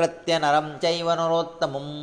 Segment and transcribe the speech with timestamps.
[0.00, 1.94] संस्कृत्य नरं चैव नरोत्तमम्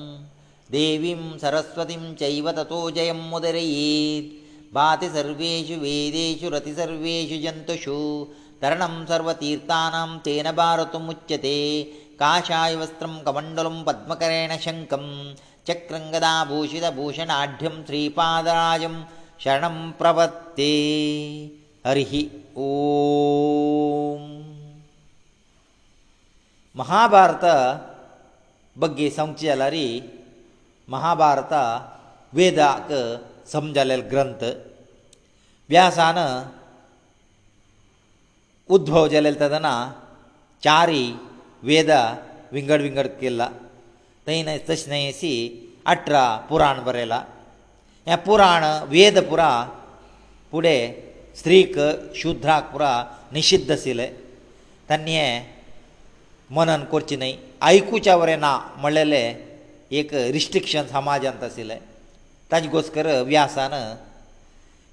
[0.75, 4.33] देवीं सरस्वतीं चैव ततो जयं मुदरयेत्
[4.75, 7.97] भाति सर्वेषु वेदेषु रतिसर्वेषु जन्तुषु
[8.61, 11.57] तरणं सर्वतीर्थानां तेन भारतमुच्यते
[12.21, 15.05] काषायवस्त्रं कमण्डलं पद्मकरेण शङ्कं
[15.69, 18.95] चक्रङ्गदाभूषितभूषणाढ्यं श्रीपादराजं
[19.45, 20.71] शरणं प्रवत्ते
[21.87, 22.13] हरिः
[22.67, 24.33] ॐ
[26.79, 27.43] महाभारत
[28.83, 29.73] बग्गी सांगची जाल्यार
[30.91, 31.61] महाभारता
[32.35, 32.91] वेदाक
[33.51, 34.43] समजलेल ग्रंथ
[35.69, 36.17] व्यासान
[38.75, 39.71] उद्भव जालेले तेदना
[40.63, 41.03] चारी
[41.69, 41.89] वेद
[42.53, 43.47] विंगड विंगड केला
[44.27, 45.31] थंय न्हय तशें न्हय अशी
[45.93, 47.23] अठरा पुराण बरयला
[48.07, 49.49] हें पुराण वेद पुरा
[50.51, 50.79] फुडें
[51.39, 51.73] स्त्रीक
[52.21, 52.93] शुद्राक पुरा
[53.33, 54.07] निशिध्द आशिल्ले
[54.89, 55.35] तांणी हें
[56.55, 59.35] मनन करचें न्हय आयकुच्या वरें ना म्हणलेलें
[59.97, 61.77] एक रिस्ट्रिक्शन समाजांत आशिल्लें
[62.51, 63.73] ताजे गोस्कर व्यासान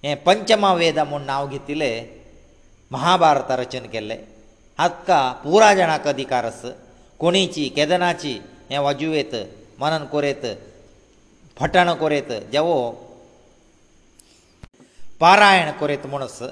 [0.05, 2.05] हें पंचमा वेदा म्हूण नांव घेतिल्लें
[2.93, 4.17] महाभारत रचन केल्लें
[4.79, 6.63] हाका पुराय जाणांक अधिकार आस
[7.19, 8.33] कोणीची केदनाची
[8.71, 9.35] हें वाजुवेत
[9.81, 10.47] मनन कोरयत
[11.59, 12.75] फटण कोरयत जेवो
[15.21, 16.43] पारायण कोरयत म्हूण आस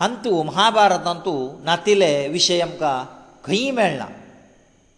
[0.00, 1.32] हंतू महाभारतांतू
[1.64, 3.04] नातिले विशय आमकां
[3.44, 4.06] खंय मेळना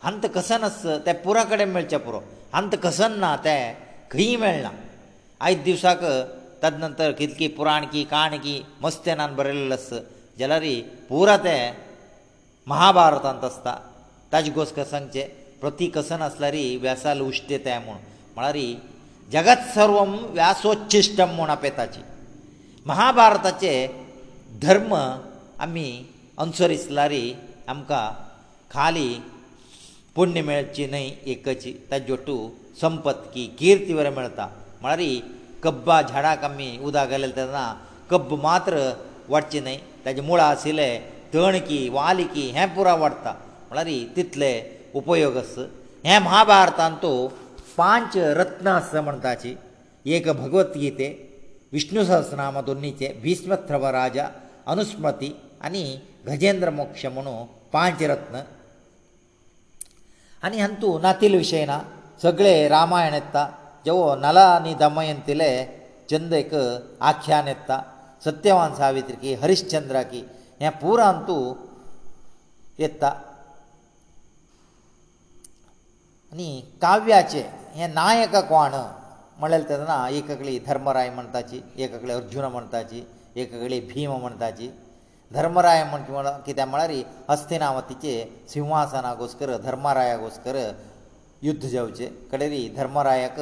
[0.05, 2.21] हंत कसन आस तें पुरा कडेन मेळचें पुरो
[2.55, 3.61] हंत कसन ना तें
[4.11, 4.71] खंय मेळना
[5.47, 6.03] आयज दिवसाक
[6.63, 9.89] ताज नंतर कितकी पुराण की काण की मस्त्यानान बरयल्लें आस
[10.39, 10.65] जाल्यार
[11.09, 11.73] पुरा तें
[12.71, 13.75] महाभारतांत आसता
[14.33, 15.27] ताजे घोस कसनचें
[15.61, 17.97] प्रती कसन आसल्यार व्यासाल उश्टे तें म्हूण
[18.35, 18.57] म्हळ्यार
[19.33, 22.01] जगत सर्वम व्यासोच्छिश्टम म्हूण आपेताची
[22.87, 23.73] महाभारताचे
[24.63, 24.95] धर्म
[25.67, 25.87] आमी
[26.39, 27.13] अनुसरिसल्यार
[27.69, 28.05] आमकां
[28.75, 29.07] ಖಾಲಿ
[30.17, 32.35] ಪುಣ್ಯ ಮೇಳ್ಚಿ ನೈ ಏಕಚಿ ತಜ್ಜೊಟ್ಟು
[32.83, 34.45] ಸಂಪತ್ಕಿ ಕೀರ್ತಿ ವರ ಮೇಳ್ತಾ
[34.85, 35.11] ಮಳರಿ
[35.65, 37.59] ಕಬ್ಬ ಝಡ ಕಮ್ಮಿ ಉದಾ ಗಲ್ಲತನ
[38.11, 38.75] ಕಬ್ಬ ಮಾತ್ರ
[39.33, 40.89] ವಡ್ಚಿ ನೈ ತಜ್ಜ ಮೂಳ ಆಸಿಲೆ
[41.33, 43.33] ತಣಕಿ ವಾಲಿಕಿ ಹೆ ಪುರ ವಡ್ತಾ
[43.71, 44.53] ಮಳರಿ ತಿತ್ಲೆ
[45.01, 45.61] ಉಪಯೋಗಸ್
[46.09, 47.13] ಹೆ ಮಹಾಭಾರತಂತು
[47.79, 49.53] ಪಾಂಚ ರತ್ನ ಸಮಂತಾಚಿ
[50.17, 51.09] ಏಕ ಭಗವತ್ ಗೀತೆ
[51.75, 54.19] ವಿಷ್ಣು ಸಹಸ್ರನಾಮ ದುನ್ನಿಚೆ ಭೀಷ್ಮತ್ರವ ರಾಜ
[54.73, 55.31] ಅನುಸ್ಮತಿ
[55.69, 55.85] ಅನಿ
[56.31, 57.37] ಗಜೇಂದ್ರ ಮೋಕ್ಷ ಮನೋ
[57.77, 58.37] ಪಾಂಚ ರತ್ನ
[60.45, 61.79] आनी हांतू नातील विशय ना
[62.23, 63.47] सगळें रामायण येता
[63.85, 65.51] जेवो नला आनी दमयंतीले
[66.11, 66.55] चंद एक
[67.11, 67.81] आख्यान येता
[68.25, 70.23] सत्यवान सावित्रिकी हरिश्चंद्राकी
[70.61, 71.37] हें पुरा हांतू
[72.79, 73.09] येता
[76.33, 76.49] आनी
[76.83, 78.75] काव्याचे हें नायक कोण
[79.39, 83.03] म्हणलें तेदना एक कडली धर्मराय म्हणटाची एक कडली अर्जुना म्हणटाची
[83.43, 84.71] एक कडली भीम म्हणटाची
[85.35, 86.03] धर्मराय म्हण
[86.47, 86.91] कित्याक म्हळ्यार
[87.31, 88.13] हस्तिनावतीचे
[88.53, 90.57] सिंहासना घोस्कर धर्मराया घोस्कर
[91.43, 93.41] युध्द जावचे कडेरी धर्मरायाक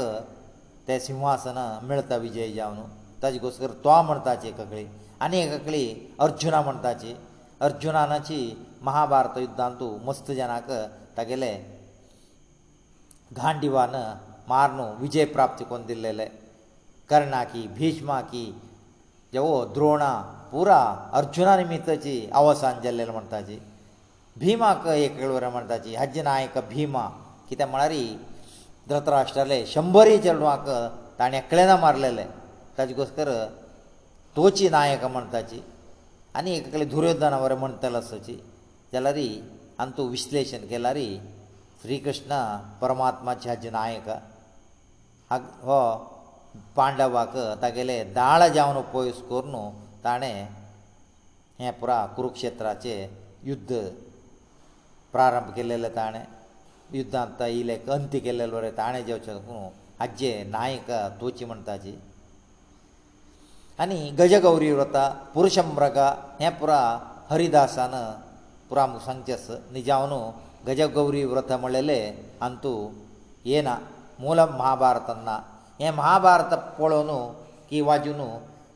[0.88, 2.80] ते सिंहासन मेळता विजय जावन
[3.22, 4.84] ताजे घोस्कर तो म्हणटाचे एककळी
[5.26, 5.84] आनी एककळी
[6.26, 7.14] अर्जुना म्हणटाची
[7.66, 8.38] अर्जुनानाची
[8.82, 10.70] महाभारत युध्दांतू मस्त जनाक
[11.16, 11.52] तागेले
[13.36, 13.94] गांडिवान
[14.48, 16.26] मारन विजय प्राप्त करून दिल्लेले
[17.10, 18.44] कर्णाकी भिष्माकी
[19.34, 20.10] जेवो द्रोणा
[20.52, 20.78] पुरा
[21.18, 23.58] अर्जुना निमित्ताची अवसान जाल्लेलें म्हणटाची
[24.40, 27.06] भिमाक एक वरां म्हणटाची हाजे नायक भिमा
[27.48, 27.92] कित्याक म्हळ्यार
[28.88, 30.68] धृतराष्ट्राले शंबरी चेडवांक
[31.18, 32.24] ताणें एकल्याना मारलेले
[32.78, 33.30] ताजे गोस्कर
[34.36, 35.60] तोची नायक म्हणटाची
[36.38, 38.38] आनी एक दुर्योधना वरां म्हणटाले असोची
[38.92, 39.16] जाल्यार
[39.82, 40.96] आनी तूं विश्लेशण केल्यार
[41.82, 42.42] श्री कृष्ण
[42.80, 44.08] परमात्माचे हाजे नायक
[45.30, 45.78] हा हो
[46.76, 49.54] पांडवाक तागेले दाळ जावन पयस करून
[50.04, 50.46] ताणें
[51.60, 53.06] हें पुरा कुरुक्षेत्राचें
[53.48, 53.72] युध्द
[55.12, 56.22] प्रारंभ केलेलें ताणें
[56.94, 59.68] युध्दांत येयले अंत्य केलेलो रे ताणें जेवचें न्हू
[60.00, 61.94] हाजे नायक तुवची म्हण ताजी
[63.82, 65.98] आनी गजगौरी व्रता पुरुशमृग
[66.40, 66.80] हें पुरा
[67.30, 67.94] हरिदासान
[68.68, 70.12] पुरा सांगचेस निजावन
[70.66, 72.14] गजगौरी व्रत म्हणलेलें
[72.44, 72.78] आनी तूं
[73.50, 73.76] येना
[74.20, 75.38] मूल महाभारतान ना
[75.80, 77.10] हे महाभारत पळोवन
[77.68, 78.18] की वाजून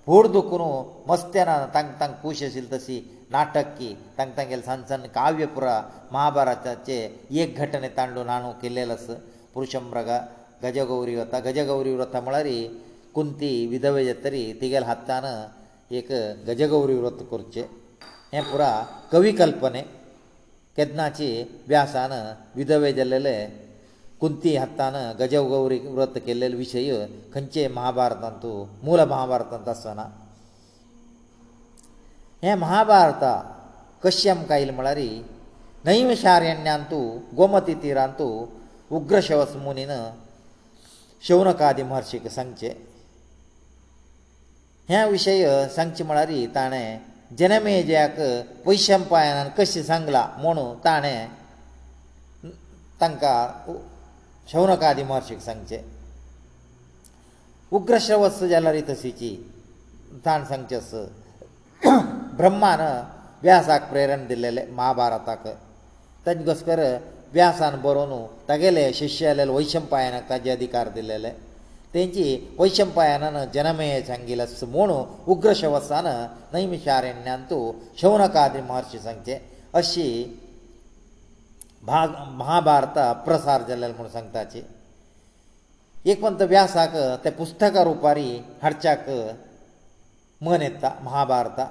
[0.04, 0.62] फोड दुखून
[1.10, 2.98] मस्त्यान तांक तांक खूश आशिल्ली तशी
[3.30, 5.80] नाटक की तांक तांगेले सान सान काव्य पुरा
[6.12, 6.96] महाभारताचे
[7.42, 9.12] एक घटने तांडून हाडूं केल्लेलें आसा
[9.54, 10.10] पुरुशमृग
[10.62, 12.46] गजगौरी व्रता गजगौरी व्रता म्हळ्यार
[13.14, 15.24] कुंती विधवे जातरी तिगेल हातान
[16.00, 16.10] एक
[16.48, 17.62] गजगौरी व्रत करचें
[18.32, 18.70] हें पुरा
[19.12, 19.82] कवी कल्पने
[20.76, 21.28] केदनाची
[21.68, 22.12] व्यासान
[22.56, 23.36] विधवे जाल्लेले
[24.24, 26.86] कुंती हातान गजव गौरी व्रत केल्ले विशय
[27.32, 28.54] खंयचे महाभारतांत तूं
[28.84, 30.04] मूल महाभारतांत आसना
[32.44, 33.32] हे महाभारता
[34.04, 34.98] कश्यम कायल म्हळ्यार
[35.88, 37.04] नैमशारण्यांत तूं
[37.38, 38.46] गोमती तिरांत तूं
[38.96, 39.92] उग्रशवस मुनीन
[41.28, 42.72] शौनकादी महर्शीक सांगचे
[44.88, 45.44] हे विशय
[45.76, 46.86] सांगचे म्हळ्यार ताणें
[47.38, 48.16] जनमेजयाक
[48.66, 51.26] पयशम पायान कशें सांगलां म्हूण ताणें
[53.00, 53.42] तांकां
[54.52, 55.82] शौनकादी महर्षीक सांगचे
[57.76, 59.34] उग्रश्रवस्त जाल्यार तशीची
[60.24, 60.94] ताण सांगचे अस
[62.36, 62.80] ब्रह्मान
[63.42, 65.46] व्यासाक प्रेरण दिल्लेलें महाभारताक
[66.26, 66.80] ताजे घसकर
[67.32, 71.30] व्यासान बरोवन तागेले शिश्य आलेले वैशंपायनाक ताजे अधिकार दिलेले
[71.94, 72.22] तेंची
[72.58, 74.90] वैशंपायनान जनमेय सांगिल्ले म्हूण
[75.32, 76.06] उग्रशवसान
[76.54, 77.54] नैमिशारण्यांत
[78.00, 79.38] शौनकादी महर्शी सांगचे
[79.80, 80.06] अशी
[81.86, 84.62] भाग महाभारता प्रसार जाल्ले म्हूण सांगताचे
[86.10, 86.94] एकवंत व्यासाक
[87.24, 88.30] ते पुस्तका रुपारी
[88.62, 89.08] हाडच्याक
[90.46, 91.66] मन येता महाभारता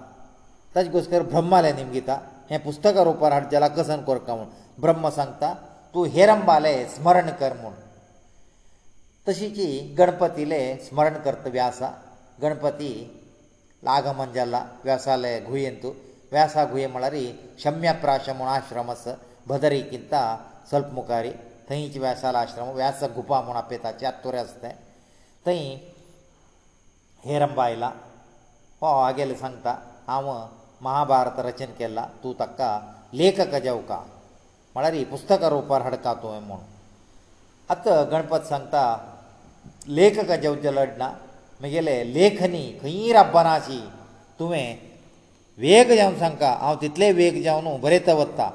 [0.75, 2.17] ताजे गोश्टर ब्रह्माले निमगीता
[2.51, 4.47] हें पुस्तका रुपार हाड जाला कसन कोरका म्हूण
[4.81, 5.53] ब्रह्म सांगता
[5.93, 7.71] तूं हेरंबाले स्मरण कर म्हूण
[9.27, 9.67] तशीची
[9.99, 11.91] गणपतीले स्मरण करत व्यासा
[12.41, 12.91] गणपती
[13.97, 15.91] आगमन जाला व्यासाले घुयेन तूं
[16.31, 17.15] व्यासा घुये म्हळ्यार
[17.63, 19.13] शम्य प्राश म्हूण आश्रम आसा
[19.49, 20.13] भदरीकिंत
[20.69, 21.29] स्वल्प मुखारी
[21.69, 24.71] थंयच व्यासाल आश्रम व्यास गुफा म्हूण आपयता चातुर आसा तें
[25.45, 25.63] थंय
[27.25, 27.87] हेरंब आयला
[28.81, 29.71] हो आगेले सांगता
[30.07, 30.29] हांव
[30.85, 32.69] महाभारत रचन केला तूं ताका
[33.21, 33.97] लेखक जेवका
[34.75, 36.59] म्हळ्यार ही पुस्तक रुपार हडका तुवें म्हूण
[37.73, 38.81] आतां गणपत सांगता
[39.99, 41.09] लेखक जेवचे लडना
[41.61, 43.79] म्हगेले लेखनी खंय रब्बनाशी
[44.39, 44.75] तुवें
[45.63, 48.51] वेग जावन सांगता हांव तितले वेग जावन बरयता वता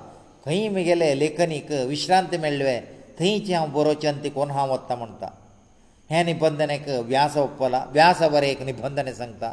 [0.48, 2.78] खंय म्हगेले लेखनीक विश्रांती मेळ्ळे
[3.18, 5.26] थंयचें हांव बरोवचें आनी ती कोण हांव वता म्हणटा
[6.10, 9.52] हें निबंधनेक व्यास ओपला व्यास बरें एक निबंधने सांगता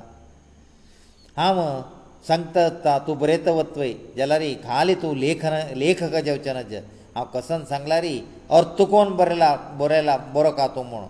[1.37, 1.57] हांव
[2.27, 6.73] सांगता आसता तूं बरयत वतवय जाल्यार खाली तूं लेखन लेखक जेवचे नज
[7.15, 8.17] हांव कसन सांगला री
[8.59, 11.03] अर्थ कोण बरयला बरयला बरो का तूं म्हूण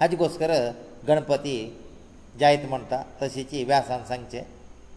[0.00, 0.52] हाजे घोसकर
[1.08, 1.56] गणपती
[2.40, 4.40] जायत म्हणटा तशेची व्यासान सांगचें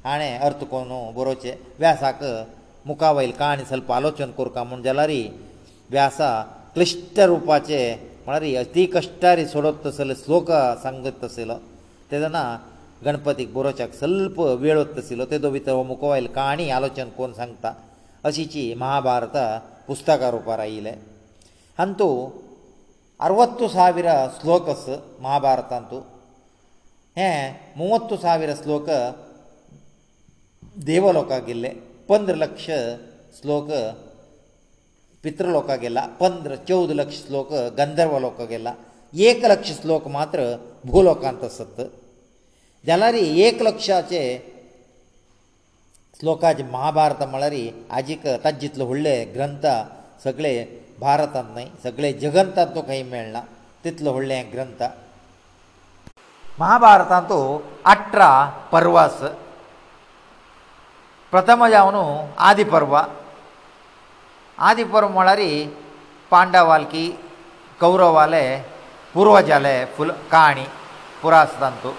[0.04, 2.24] हाणें अर्थ कोण बरोवचें व्यासाक
[2.90, 5.22] ಮುಕವೈಲ್ ಕಾನಿ ಸಲಪಾಲೋಚನಕೂರ್ ಕಾಮಂಡಲರಿ
[5.94, 6.30] ವ್ಯಾಸಾ
[6.76, 7.80] ಕ್ಲಷ್ಟ ರೂಪಚೆ
[8.28, 10.50] ಮರ ಅತಿ ಕಷ್ಟಾರಿ ಸೊಡ ತಸಲ ಶ್ಲೋಕ
[10.86, 11.52] ಸಂಗತತಸಲ
[12.12, 12.38] ತದನ
[13.06, 17.66] ಗಣಪತಿ ಗೋರಚಕ್ ಸ್ವಲ್ಪ ಬೇಳ ತಸಲ ತದೋಬಿತ ಮುಕವೈಲ್ ಕಾನಿ ಆಲೋಚನಕೋನ್ ಸಂತ
[18.30, 19.38] ಅಸಿಚಿ ಮಹಾಭಾರತ
[19.92, 20.94] ಪುಸ್ತಕ ರೂಪರಇಳೆ
[21.86, 22.08] ಅಂತೋ
[23.26, 24.88] 60000 ಶ್ಲೋಕಸ್
[25.26, 26.00] ಮಹಾಭಾರತ ಅಂತೋ
[27.20, 27.30] ಹೆ
[27.82, 28.88] 30000 ಶ್ಲೋಕ
[30.90, 31.72] ದೇವಲೋಕ ಗಿल्ले
[32.10, 32.66] पंदरा लक्ष
[33.40, 33.68] श्लोक
[35.24, 38.74] पितृ लोकांक गेला पंदरा चौद लक्ष श्लोक गंधर्व लोकांक गेला
[39.30, 40.40] एक लक्ष श्लोक मात्र
[40.92, 41.80] भूलोकांत आसत
[42.88, 43.14] जाल्यार
[43.48, 44.22] एक लक्षाचे
[46.20, 47.56] श्लोकाचे महाभारत म्हळ्यार
[48.00, 49.66] आजीक ताजे जितले व्हडले ग्रंथ
[50.24, 50.54] सगळे
[51.00, 53.42] भारतांत न्हय सगळे जगंतांत तूं खंय मेळना
[53.86, 54.84] तितलो व्हडलें ग्रंथ
[56.60, 57.40] महाभारतांतू
[57.94, 58.30] अठरा
[58.72, 59.34] पर्व आसा
[61.34, 62.02] ಪ್ರಥಮಜ ಅವನು
[62.50, 62.96] ಆದಿಪರ್ವ
[64.70, 65.52] ಆದಿಪರಮೊಳರಿ
[66.32, 67.06] ಪಾಂಡವಾಳ್ಕಿ
[67.82, 68.44] ಕೌರವಾಲೆ
[69.14, 70.66] ಪೂರ್ವಜಲೆ ಫುಲ್ ಕಾಣಿ
[71.22, 71.92] ಪುರಸ್ತಂತು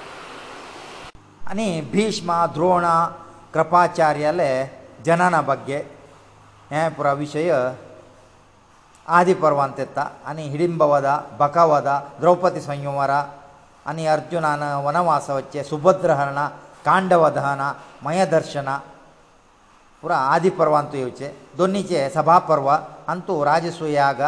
[1.52, 2.86] ಅನಿ ಭೀಷ್ಮ ದ್ರೋಣ
[3.56, 4.50] ಕೃಪಾಚಾರ್ಯಲೆ
[5.08, 5.78] ಜನನ ಬಗ್ಗೆ
[6.78, 7.50] ಏ ಪ್ರವಿಷಯ
[9.18, 11.08] ಆದಿಪರ್ವ ಅಂತತಾ ಅನಿ ಹಿಡಿಂಬವದ
[11.40, 11.90] ಬಕವದ
[12.22, 13.12] ದ್ರೌಪದಿ ಸ್ವಯಮವರ
[13.90, 16.44] ಅನಿ ಅರ್ಜುನನ ವನವಾಸವ채 ಸುಭದ್ರಹರಣಾ
[16.88, 17.62] ಕಾಂಡವಧಾನ
[18.06, 18.70] ಮಯದರ್ಶನ
[20.06, 22.68] ಪುರಾ ಆದಿ ಪರ್ವ ಅಂತ ಯೋಚೆ ದೊನ್ನಿಚೆ ಸಭಾ ಪರ್ವ
[23.12, 24.20] ಅಂತು ರಾಜಸೂಯಾಗ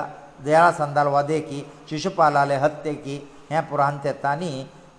[0.46, 1.58] ದಯಾ ಸಂದಾಲ ವದೇಕಿ
[1.88, 3.14] ಶಿಶುಪಾಲಾಲೆ ಹತ್ಯೆಕಿ
[3.50, 4.50] ಹೆ ಪುರಾ ಅಂತ ತಾನಿ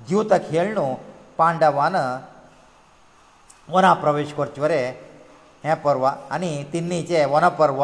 [0.09, 0.85] ದ್ಯೂತ ಖೇಳ್ನು
[1.39, 1.95] ಪಾಂಡವಾನ
[3.75, 4.79] ವನ ಪ್ರವೇಶ ಕೊರ್ಚುವರೆ
[5.67, 6.05] ಹೆ ಪರ್ವ
[6.37, 7.81] ಅನಿ ತಿನ್ನಿಚೆ ವನ ಪರ್ವ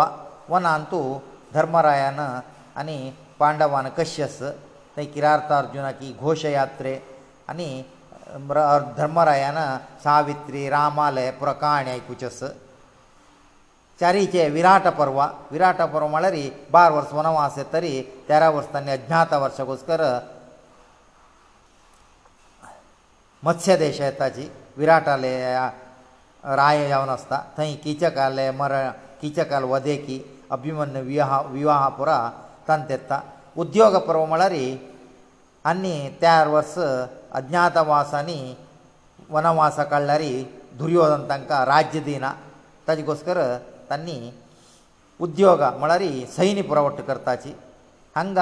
[0.55, 1.01] ವನ ಅಂತು
[1.57, 2.21] ಧರ್ಮರಾಯನ
[2.83, 2.97] ಅನಿ
[3.41, 4.43] ಪಾಂಡವಾನ ಕಶ್ಯಸ್
[4.97, 6.93] ತೈ ಕಿರಾರ್ಥಾರ್ಜುನ ಕಿ ಘೋಷಯಾತ್ರೆ
[7.53, 7.69] ಅನಿ
[9.01, 9.59] ಧರ್ಮರಾಯನ
[10.05, 12.45] ಸಾವಿತ್ರಿ ರಾಮಾಲಯ ಪುರ ಕಾಣಿ ಐಕುಚಸ್
[13.99, 15.21] चारीचे विराट पर्व
[15.51, 20.01] विराट पर्व म्हळ्यार ही बार वर्स वनवास येतरी तेरा वर्सांनी अज्ञात वर्सकोसकर
[23.43, 25.33] मत्स्य देश येताची विराटाले
[26.55, 28.73] राय जावन आसता थंय किचकाले मर
[29.21, 30.19] किचकाल वदे की
[30.51, 32.17] अभिमन्य विवाह विवाह पुरा
[32.67, 33.19] तांत येता
[33.63, 34.51] उद्योग पर्व म्हळ्यार
[35.69, 36.77] आनी तेर वर्स
[37.37, 38.37] अज्ञातवासांनी
[39.29, 40.43] वनवासा काडल्यारी
[40.79, 42.33] दुर्योधन तांकां राज्य दिना
[42.87, 43.37] ताजे कोसकर
[43.91, 44.15] ತನ್ನಿ
[45.25, 47.51] ಉದ್ಯೋಗ ಮಳರಿ ಸೈನಿ ಪುರವಟು ಕರ್ತಾಚಿ
[48.17, 48.39] ಹಂಗ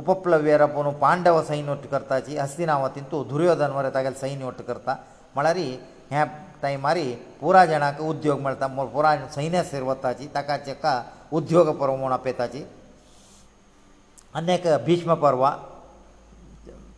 [0.00, 4.88] ಉಪಪಲವ್ಯರಪನು ಪಾಂಡವ ಸೈನಿ ಒಟು ಕರ್ತಾಚಿ ಅಸ್ತಿนาವಂತ ತೋ ದುರ್ಯೋಧನವರ ತಗಲ ಸೈನಿ ಒಟು ಕರ್ತ
[5.36, 5.66] ಮಳರಿ
[6.12, 6.18] 햐
[6.62, 6.98] ತೈማሪ
[7.38, 10.84] ಪೂರajanaಕ ಉದ್ಯೋಗ ಮಲ್ತಾ ಪೂರ್ವಜನ ಸೈನೇಸರಿವತಾಚಿ ತಕಾಚಕ
[11.38, 12.60] ಉದ್ಯೋಗ ಪರಮಣ ಪೇತಾಚಿ
[14.40, 15.44] ಅನೇಕ ಭೀಷ್ಮ ಪರ್ವ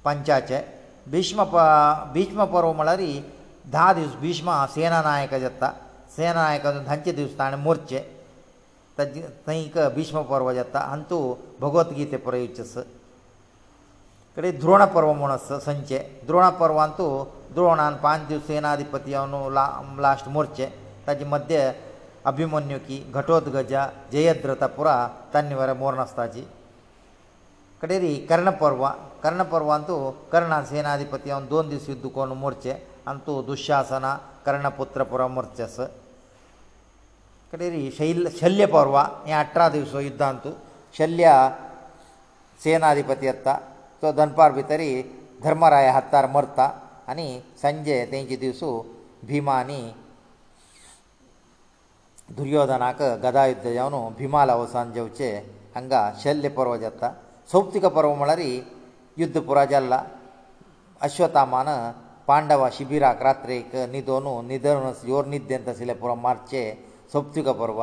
[0.07, 0.61] ಪಂಚಾಚೇ
[1.15, 1.65] ಭೀಷ್ಮ ಪ
[2.17, 3.13] ಭೀಷ್ಮ ಪರ್ವ ಮಳರಿ
[3.77, 5.69] ದಾ ದಿಸ್ ಭೀಷ್ಮ ಸೇನಾนายಕ ಜತ್ತಾ
[6.19, 7.99] ಸೇನಾಾಯಕನ 5 ದಿನಚ ದಿವಸದಾನೆ ಮೂರ್ಛೆ
[9.47, 11.17] ತೈಕ ಭೀಷ್ಮ ಪರ್ವಜತ್ತ ಅಂತು
[11.65, 12.73] ಭಗವದ್ಗೀತೆ ಪ್ರಾಯುಚ್ಚಸ
[14.37, 15.99] ಕಡೆ ಧ್ರೋಣ ಪರ್ವಮೋನಸ ಸಂಚೇ
[16.29, 17.07] ಧ್ರೋಣ ಪರ್ವ ಅಂತು
[17.57, 19.41] ಧ್ರೋಣನ 5 ದಿನ ಸೇನಾಧಿಪತಿಯವನು
[20.07, 20.67] लास्ट ಮೂರ್ಛೆ
[21.05, 21.57] ತಾದಿ ಮಧ್ಯ
[22.31, 23.75] ಅಭಿಮಾನ್ಯನ ಕಿ ಘಟೋದ್ಗಜ
[24.15, 24.89] ಜಯದ್ರತ ಪುರ
[25.35, 26.45] ತನ್ನವರ ಮರಣಸ್ಥಾಜಿ
[27.83, 28.85] ಕಡೆರಿ ಕರ್ಣ ಪರ್ವ
[29.27, 29.97] ಕರ್ಣ ಪರ್ವ ಅಂತು
[30.35, 32.75] ಕರ್ಣನ ಸೇನಾಧಿಪತಿಯವನು 2 ದಿನ ಯುದ್ಧ ಕೊನ ಮೂರ್ಛೆ
[33.13, 34.07] ಅಂತು ದುಶ್ಯಸನ
[34.49, 35.89] ಕರ್ಣಪುತ್ರ ಪುರಮರ್ಚಸ
[37.51, 37.81] ಕಲೇರಿ
[38.41, 38.97] ಶಲ್ಯ ಪರ್ವ
[39.29, 40.51] 18 ದಿವಸೋ ಯುದ್ಧಂತು
[40.97, 41.27] ಶಲ್ಯ
[42.63, 43.55] ಸೇನಾಧಿಪತಿಯತ್ತಾ
[44.01, 44.89] ಸೋ ದನಪರ್ವಿತರಿ
[45.45, 46.67] ಧರ್ಮರಾಯ ಹತ್ತಾರ್ ಮರ್ತಾ
[47.13, 47.27] ಅನಿ
[47.63, 48.71] ಸಂಜೇ ತೇಂಗೆ ದಿವಸೋ
[49.31, 49.81] ಭೀಮಾನಿ
[52.41, 55.31] ದುರ್ಯೋಧನನಕ ಗದಾಯುದ್ಧ ಯಾವನ ಭೀಮಾಲವ ಸಂಜವಚೆ
[55.77, 55.95] ಹಂಗ
[56.37, 57.03] ಶಲ್ಯ ಪರ್ವಜತ್ತ
[57.53, 58.51] ಸೌಪ ติก ಪರ್ವಮಳರಿ
[59.23, 59.95] ಯುದ್ಧ ಪುರಾಜಲ್ಲ
[61.09, 61.71] ಅಶ್ವತಾಮನ
[62.29, 66.63] ಪಾಂಡವ ಶಿಬಿರಾ ರಾತ್ರೀಕ ನಿ ಇ دونوں ನಿದರ್ನಸ್ ಯೋರ್ ನಿದ್ಯಂತ ಸಿಲೇ ಪರ್ವ ಮಾರ್ಚೆ
[67.13, 67.83] ಸಪ್ತಿಕ ಪರ್ವ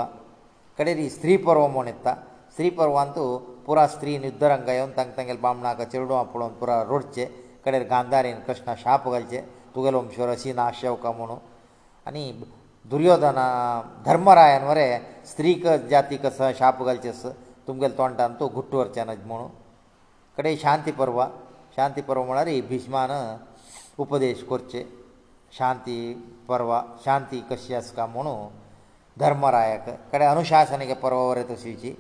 [0.78, 2.08] ಕಡೆರಿ ಸ್ತ್ರೀ ಪರ್ವ ಮೊನೆತ್ತ
[2.54, 3.24] ಸ್ತ್ರೀ ಪರ್ವ ಅಂತು
[3.66, 7.24] ಪೂರ ಸ್ತ್ರೀ ನಿದ್ದರಂಗ ಯೋನ್ ತಂಗ ತಂಗೆಲ್ ಬಾಮ್ನಾಕ ಚೆರುಡು ಅಪ್ಪಳೋ ಪೂರ ರೊಡ್ಚೆ
[7.64, 9.40] ಕಡೆರಿ ಗಾಂಧಾರಿನ ಕೃಷ್ಣ ಶಾಪ ಗಲ್ಚೆ
[9.76, 11.38] ತುಗಲ ವಂಶರ ಸೀನ ಆಶ್ಯವ ಕಮಣು
[12.10, 12.24] ಅನಿ
[12.92, 13.40] ದುರ್ಯೋಧನ
[14.08, 14.88] ಧರ್ಮರಾಯನ ವರೆ
[15.32, 17.24] ಸ್ತ್ರೀಕ ಜಾತಿಕ ಸ ಶಾಪ ಗಲ್ಚೆಸ
[17.70, 19.48] ತುಂಗೆಲ್ ತೊಂಟ ಅಂತು ಗುಟ್ಟು ವರ್ಚನ ಜ್ಮಣು
[20.38, 21.20] ಕಡೆ ಶಾಂತಿ ಪರ್ವ
[21.78, 23.14] ಶಾಂತಿ ಪರ್ವ ಮಳರಿ ಭೀಷ್ಮಾನ
[24.06, 24.84] ಉಪದೇಶ ಕೊರ್ಚೆ
[25.60, 25.98] ಶಾಂತಿ
[26.52, 26.72] ಪರ್ವ
[27.08, 28.36] ಶಾಂತಿ ಕಶ್ಯಸ್ಕ ಮಣು
[29.24, 31.92] ಧರ್ಮರಾಯಕ ಕಡೆ ಅನುಶಾಸನಿಗೆ ಪರವರೆತ ಸೀಚಿ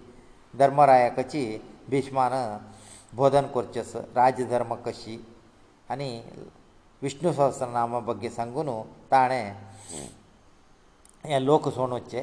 [0.61, 1.43] ಧರ್ಮರಾಯಕಚಿ
[1.91, 2.35] ಭೀಷ್ಮನ
[3.19, 5.15] ಬೋಧನ ಕೊರ್ಚಸ ರಾಜಧರ್ಮ ಕಶಿ
[5.93, 6.09] ಅನಿ
[7.03, 8.75] ವಿಷ್ಣು ಸಹಸ್ರನಾಮ ಬಗ್ಗೆ ಸಂಗುನು
[9.13, 9.41] ತಾಣೆ
[11.33, 12.21] ಯಾ ಲೋಕ ಸೋಣೋಚ್ಚೆ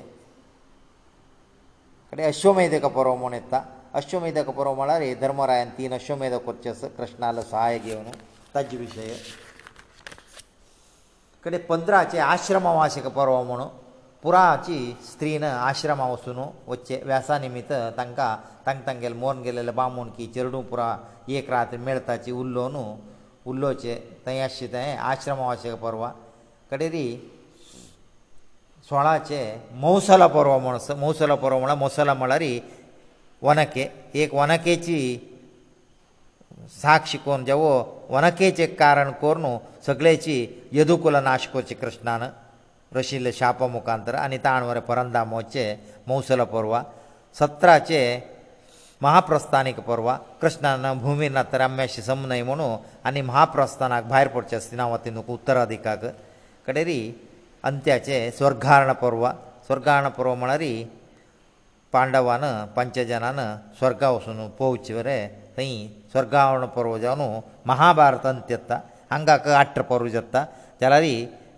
[2.11, 3.55] ಕಡೆ ಅಶ್ವಮೇಧಕ ಪರ್ವ ಮುನೆತ್ತ
[3.99, 8.13] ಅಶ್ವಮೇಧಕ ಪರ್ವ ಮಳಾರೆ ಧರ್ಮರಾಯನ್ ತೀನ ಅಶ್ವಮೇಧ ಕೊರ್ಚಸ ಕೃಷ್ಣಾಲ ಸಹಾಯ ಗೇವನು
[8.55, 9.11] ತಜ್ ವಿಷಯ
[11.45, 13.67] ಕಡೆ ಪಂದ್ರಾಚೆ ಆಶ್ರಮ ವಾಸಿಕ ಪರ್ವ ಮುನು
[14.23, 14.79] पुराची
[15.11, 18.35] स्त्रीन आश्रमा वचून वच्चे व्यासा निमित्त तांकां
[18.67, 20.87] तांकां तांगेले मोरन गेलेले बामूण की चेडूं पुरा
[21.29, 22.85] एक रात मेळताची उरलो न्हू
[23.51, 23.95] उरलोचे
[24.27, 26.11] थंय आसचे थंय आश्रमा वचचे परवा
[26.71, 27.07] कडेरी
[28.89, 29.41] सोळाचे
[29.83, 32.43] मौसला पर्व म्हण मौसला पर्व म्हळ्यार मौसला म्हळ्यार
[33.47, 33.87] वनके
[34.23, 34.99] एक वनकेची
[36.83, 37.73] साक्ष कोण जेवो
[38.11, 40.37] वनकेचें कारण कोर न्हू सगळेची
[40.77, 42.25] येदुकुला नाश करचे कृष्णान
[42.97, 45.65] रशिल्ले शाप मुखांतर आनी ताण वरें परंदा मोचे
[46.09, 46.83] मौसल पर्वा
[47.39, 48.01] सतराचे
[49.03, 52.69] महाप्रस्थानीक पर्वा कृष्णान भुमी नात रम्याशी समनय म्हणू
[53.09, 56.05] आनी महाप्रस्थानाक भायर पडचे आसना वती न्हू उत्तराधिकाक
[56.67, 57.01] कडेरी
[57.71, 59.33] अंत्याचे स्वर्गारण पर्वा
[59.67, 60.63] स्वर्गारण पर्व म्हळ्यार
[61.93, 62.43] पांडवान
[62.77, 63.39] पंचजनान
[63.79, 65.17] स्वर्गा वचून पोवचे वरे
[65.57, 65.75] थंय
[66.13, 68.81] स्वर्गारण पर्व जावन महाभारत अंत्य येता
[69.11, 70.45] हांगाक आठ पर्व जाता
[70.81, 71.05] जाल्यार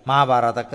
[0.06, 0.74] महाभारताक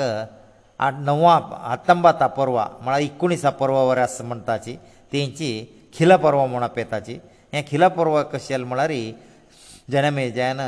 [0.88, 1.40] आठ णवां
[1.76, 4.76] आतंबाता पर्वा म्हळ्यार एकुणिसा पर्वा वर्स म्हणटाची
[5.14, 5.48] तेंची
[5.94, 7.18] खिला पर्व म्हूण आपेताची
[7.54, 8.92] हें खिला पर्व कशें जालें म्हळ्यार
[9.92, 10.60] जनमेजयान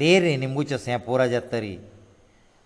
[0.00, 1.76] रे रे निंबूचें हें पुरो जातरी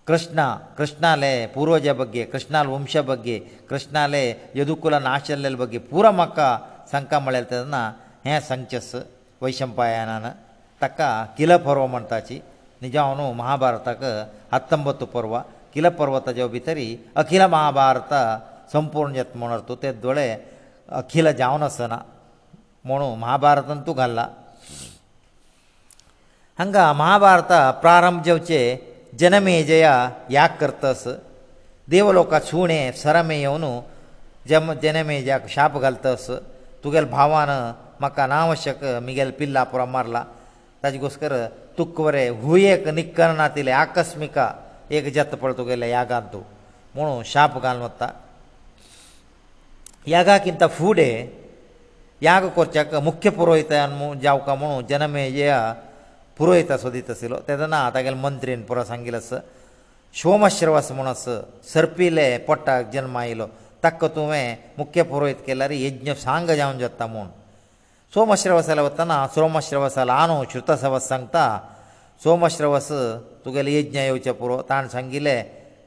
[0.07, 3.39] कृष्णा कृष्णाले पुर्वजा बगे कृष्णाल वंशा बगे
[3.69, 4.23] कृष्णाले
[4.57, 6.57] यदुकुला नाशल्ले बगे पुरो म्हाका
[6.93, 7.85] सांगता म्हळ्यार तेन्ना
[8.25, 8.95] हें सांगचेस
[9.43, 10.27] वैशंपायनान
[10.83, 12.41] ताका किला पर्व म्हणटाची
[12.85, 14.03] ನಿಜವನು ಮಹಾಭಾರತಕ
[14.57, 15.35] 19 ಪರ್ವ
[15.75, 16.87] ಕಿಲ ಪರ್ವತಜ ಭಿತರಿ
[17.21, 18.13] ಅಖಿಲ ಮಹಾಭಾರತ
[18.75, 20.29] ಸಂಪೂರ್ಣ ಯತ್ಮನರ್ತು ತೆ ದೊಳೆ
[21.01, 21.95] ಅಖಿಲ ಜಾವನಸನ
[22.89, 24.21] ಮನು ಮಹಾಭಾರತಂತು ಗಲ್ಲ
[26.61, 28.61] ಹಂಗ ಮಹಾಭಾರತ ಪ್ರಾರಂಭ ಜವಚೆ
[29.23, 29.87] ಜನಮೇಜಯ
[30.37, 31.05] ಯಾ ಕರ್ತಸ
[31.93, 33.71] ದೇವಲೋಕ ಶೂಣೆ ಸರಮೇಯವನು
[34.51, 36.27] ಜಮ ಜನಮೇಜಯ ಶಾಪ ಗಲ್ತಸ
[36.83, 37.53] ತುಗೆಲ್ ಭಾವನ
[38.03, 40.19] ಮಕ್ಕ ನಾವಶ್ಯಕ ಮಿಗೆಲ್ ಪಿಲ್ಲಾಪುರ ಮರ್ಲ
[40.83, 41.33] ತಜಗೋಸ್ಕರ
[41.79, 44.39] तुकवरे हुयेक निकरना तिले आकस्मिक
[44.99, 46.41] एक जत पळ तुगेले यागान तूं
[46.95, 48.09] म्हुणू शाप घालून वता
[50.15, 51.11] यागा किंत फुडे
[52.23, 55.53] याग करच्याक मुख्य पुरोहितान जावका म्हुणू जनमे ये
[56.39, 59.33] पुरोहित सोदीत आशिल्लो तेदा ना तागेले मंत्रीन पुरो सांगिल्लो आस
[60.19, 61.25] शोमश्रवास म्हूण आस
[61.75, 63.47] सरपिले पोटाक जल्म आयलो
[63.85, 64.47] ताका तुवें
[64.79, 67.27] मुख्य पुरोहित केल्यार यज्ञ सांग जावन जाता म्हूण
[68.15, 71.45] सोमश्रवसाला वतना सोमश्रवसाला आनू श्रुतसवस सांगता
[72.25, 72.89] सोमश्रवस
[73.45, 75.37] तुगेले यज्ञ येवचे पुरो ताणें सांगिल्ले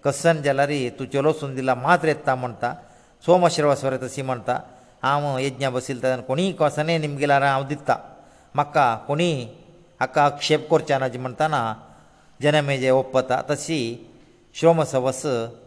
[0.03, 2.73] कसन जाल्यारी तूं चलोसून दिला मात्र येता म्हणटा
[3.25, 4.57] सोमश्रवसर तशी म्हणटा
[5.03, 7.95] हांव यज्ञ बसिल्ता कोणीय कसनय निमगेल्यार हांव दिता
[8.55, 9.43] म्हाका कोणीय
[9.99, 11.59] हाका आक्षेप करचे ना जे म्हणटना
[12.41, 13.79] जनमेजे ओप्पता तशी
[14.61, 15.25] सोमसवस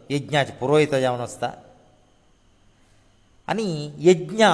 [0.09, 1.49] यज्ञाचे पुरोहित जावन आसता
[3.51, 3.67] आनी
[4.09, 4.49] यज्ञा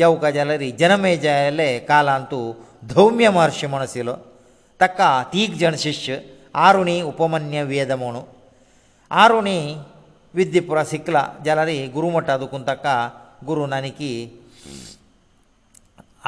[0.00, 2.40] యౌ కజలరి జనమేజలే కాలान्तु
[2.94, 4.14] ధౌమ్య మహర్షి మనసిలో
[4.80, 5.00] తక్క
[5.32, 6.10] తీగ్ జన శిష్య
[6.66, 8.22] ఆరుని ఉపమన్య వేదమణు
[9.22, 9.58] ఆరుని
[10.38, 12.86] విద్ధి పుర సిక్ల జలరి గురుమటదుకుంతక
[13.48, 14.10] గురు నానికి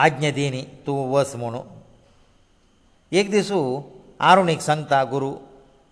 [0.05, 1.61] ఆజ్ఞ దేనితు వస్మణు
[3.19, 3.61] ఏక దిసు
[4.29, 5.31] ఆరుని సంతా గురు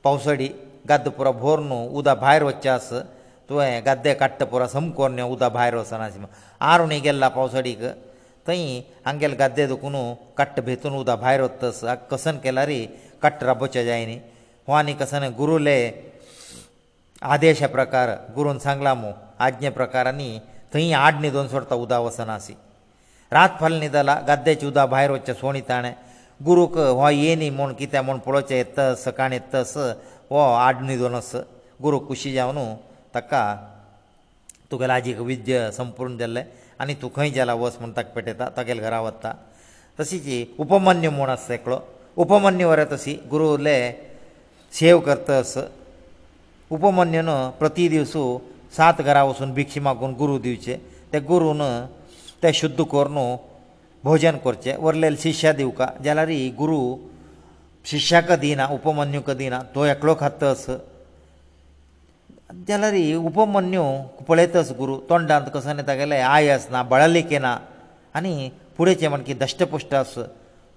[0.06, 0.48] పౌసడి
[0.90, 2.88] గద్దపుర భోర్ను ఉదా బయర్ వచ్చస
[3.48, 6.06] तुवें गद्दे काडटा पुरो सामको उदक भायर वचना
[6.70, 7.82] आरुणी गेल्ला पावसाडीक
[8.46, 8.64] थंय
[9.06, 10.02] हांगेल गद्दे दुखुनू
[10.38, 11.78] कट्ट भितून उदक भायर वत्तस
[12.10, 12.80] कसन केला रे
[13.22, 14.18] कट्ट रबोचे जाय न्ही
[14.66, 15.78] हो आनी कसन गुरुले
[17.34, 19.10] आदेशा प्रकार गुरून सांगला मू
[19.46, 20.30] आज्ञे प्रकार आनी
[20.74, 22.54] थंय आडणी दोन सोडता उदक वचना सी
[23.32, 25.92] रात फाल न्हिदला गद्द्याचे उदक भायर वचचें सोणी ताणें
[26.46, 29.54] गुरूक हो येनी म्हूण कित्या म्हूण पळोवचें येत सकाळीं येत
[30.30, 31.16] हो आडणी दोन
[31.82, 32.58] गुरू खुशी जावन
[33.16, 33.40] ताका
[34.70, 36.42] तुगेले आजीक विद्य संपूर्ण जाल्ले
[36.80, 39.30] आनी तूं खंय जाला वस म्हूण ताका पेटयता तगेले घरा वता
[39.98, 40.26] तशीच
[40.62, 41.76] उपमन्य म्हूण आसा एकलो
[42.24, 43.76] उपमन्य वऱ्या तशी गुरू उरले
[44.78, 45.48] सेव करतस
[46.76, 47.28] उपमन्यन
[47.60, 48.22] प्रती दिवसू
[48.78, 50.74] सात घरा वचून भिक्षा मागून गुरू दिवचे
[51.12, 51.60] ते गुरून
[52.42, 53.24] ते शुद्ध कोर न्हू
[54.08, 56.30] भोजन करचें वरलेले शिश्या दिवका जाल्यार
[56.60, 56.80] गुरू
[57.92, 60.66] शिश्याक दिना उपमन्युक दिना तो एकलो खातस
[62.68, 62.94] जाल्यार
[63.26, 63.84] उपमन्यू
[64.28, 67.56] पळयतस गुरू तोंडांत कसोन तागेलें आय आसना बळालिके ना
[68.16, 70.14] आनी फुडेचें म्हण की दश्टपुश्ट आस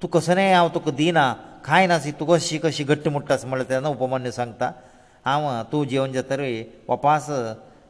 [0.02, 1.34] तूं कसोनय हांव तुका दिना
[1.66, 4.72] कांय ना सी तुका कशी कशी घट्ट मुट्टा आस म्हणलें तेन्ना उपमन्यू सांगता
[5.26, 7.30] हांव तूं जेवन जातरी वपास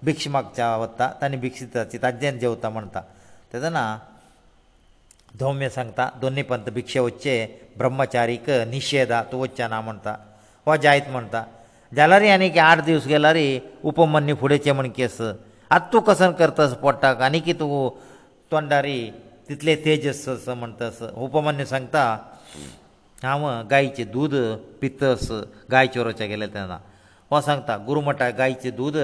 [0.05, 3.01] भिक्ष मागच्या वता तांणी भिक्षिताची ताज्ज्यान जेवता म्हणटा
[3.53, 3.83] तेदना
[5.39, 7.35] धौम्य सांगता दोनी पंत भिक्षे वच्चे
[7.77, 10.15] ब्रह्मचारीक निशेधा तूं वच्चें ना म्हणटा
[10.67, 11.43] वा जायत म्हणटा
[11.97, 13.37] जाल्यार आनीक आठ दीस गेल्यार
[13.91, 15.17] उपमान्य फुडेचें म्हण केस
[15.77, 17.89] आतां तूं कसन करतास पोटाक आनी की तूं
[18.51, 18.99] तोंडारी
[19.49, 22.03] तितले तेजस म्हणटास उपमान्य सांगता
[23.23, 24.35] हांव गायचें दूद
[24.81, 25.27] पितस
[25.71, 26.77] गायचे रोचा गेले तेन्ना
[27.31, 28.97] हो सांगता गुरू म्हणटा गायचें दूद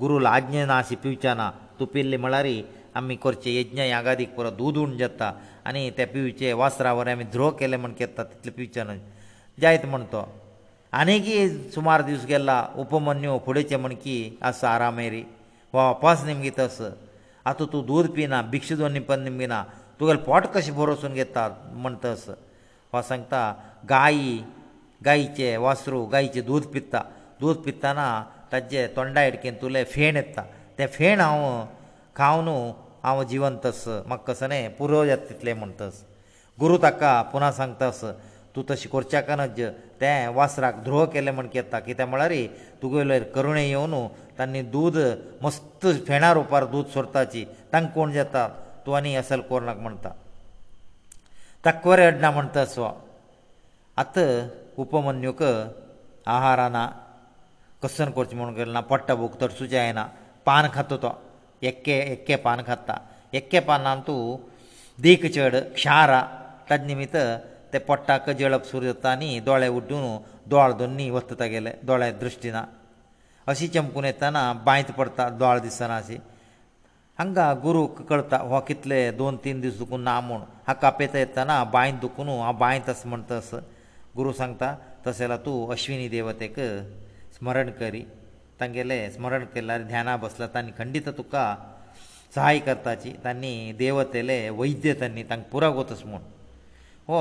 [0.00, 2.46] गुरूल आज्ञे ना अशें पिवचें ना तूं पिल्ले म्हळ्यार
[3.00, 5.32] आमी करचे यज्ञ यागादीक परत दूद उण जाता
[5.66, 8.94] आनी ते पिवचे वासरा वरें आमी ध्रुव केले म्हण केता तितले पिवचें ना
[9.62, 10.24] जायत म्हण तो
[11.00, 11.24] आनीक
[11.74, 14.16] सुमार दीस गेला उपमन्यू फुडेचे म्हण की
[14.48, 15.22] आसा आरामेरी
[15.74, 16.76] वापस निमगीत आस
[17.50, 19.60] आतां तूं दूद पिना भिक्ष दोनी पण निमगिना
[19.98, 21.44] तुगेलें पोट कशें भरोसून घेता
[21.82, 22.04] म्हणत
[22.92, 23.40] वा सांगता
[23.92, 24.34] गायी
[25.06, 27.00] गायीचें वासरू गायीचें दूद पिता
[27.40, 28.06] दूद पितना
[28.52, 30.42] ताचे तोंडा हेडकेन तुले फेण येता
[30.78, 31.42] तें फेण हांव
[32.18, 32.48] खावन
[33.04, 33.64] हांव जिवंत
[34.08, 36.04] म्हाका कसो न्हय पुरो येता तितलें म्हणटस
[36.60, 38.10] गुरू ताका पुना सांगता असो
[38.54, 39.58] तूं तशें करच्या कानच
[40.00, 42.32] तें वासराक द्रोह केलें म्हण येता कित्याक म्हळ्यार
[42.82, 43.94] तुगेलेर करुणे येवन
[44.38, 44.96] तांणी दूद
[45.42, 48.46] मस्त फेणा रुपार दूद सोरताची तांकां कोण जाता
[48.86, 50.10] तूं आनी असल कोरनाक म्हणटा
[51.66, 52.86] तक्वरे अडना म्हणटा स्व
[54.02, 54.18] आत
[54.84, 56.86] उपमन्युक आहारा ना
[57.82, 60.04] कसन करचें म्हूण केलें ना पडटा भूक तरसुचें जायना
[60.46, 61.10] पान खाता तो
[61.70, 62.96] एक्के एक्के पान खाता
[63.40, 64.20] एक्के पानान तूं
[65.02, 66.14] दीख चड क्षार
[66.70, 67.16] ताजे निमित्त
[67.72, 70.02] ते पोट्टाक जेळप सुरू जाता न्ही दोळे उड्डून
[70.52, 72.62] दोळ दोनी वता तागेले दोळ्या दृश्टी ना
[73.50, 76.16] अशी चमकून येताना बांयत पडटा दोळ दिसना अशी
[77.18, 81.94] हांगा गुरूक कळटा हो कितले दोन तीन दीस दुखून ना म्हूण हाका आपयता येताना बांयत
[82.00, 83.50] दुखून हांव बांयत आसा म्हण तस
[84.16, 84.74] गुरू सांगता
[85.06, 86.54] तशें जाल्यार तूं अश्विनी देवतेक
[87.36, 88.02] स्मरण करी
[88.60, 91.44] तांगेले स्मरण केल्यार ध्याना बसला तांणी खंडीत तुका
[92.34, 96.20] सहाय करताची तांणी देवतेले वैद्य तांणी तांकां पुरो कोतस म्हूण
[97.08, 97.20] हो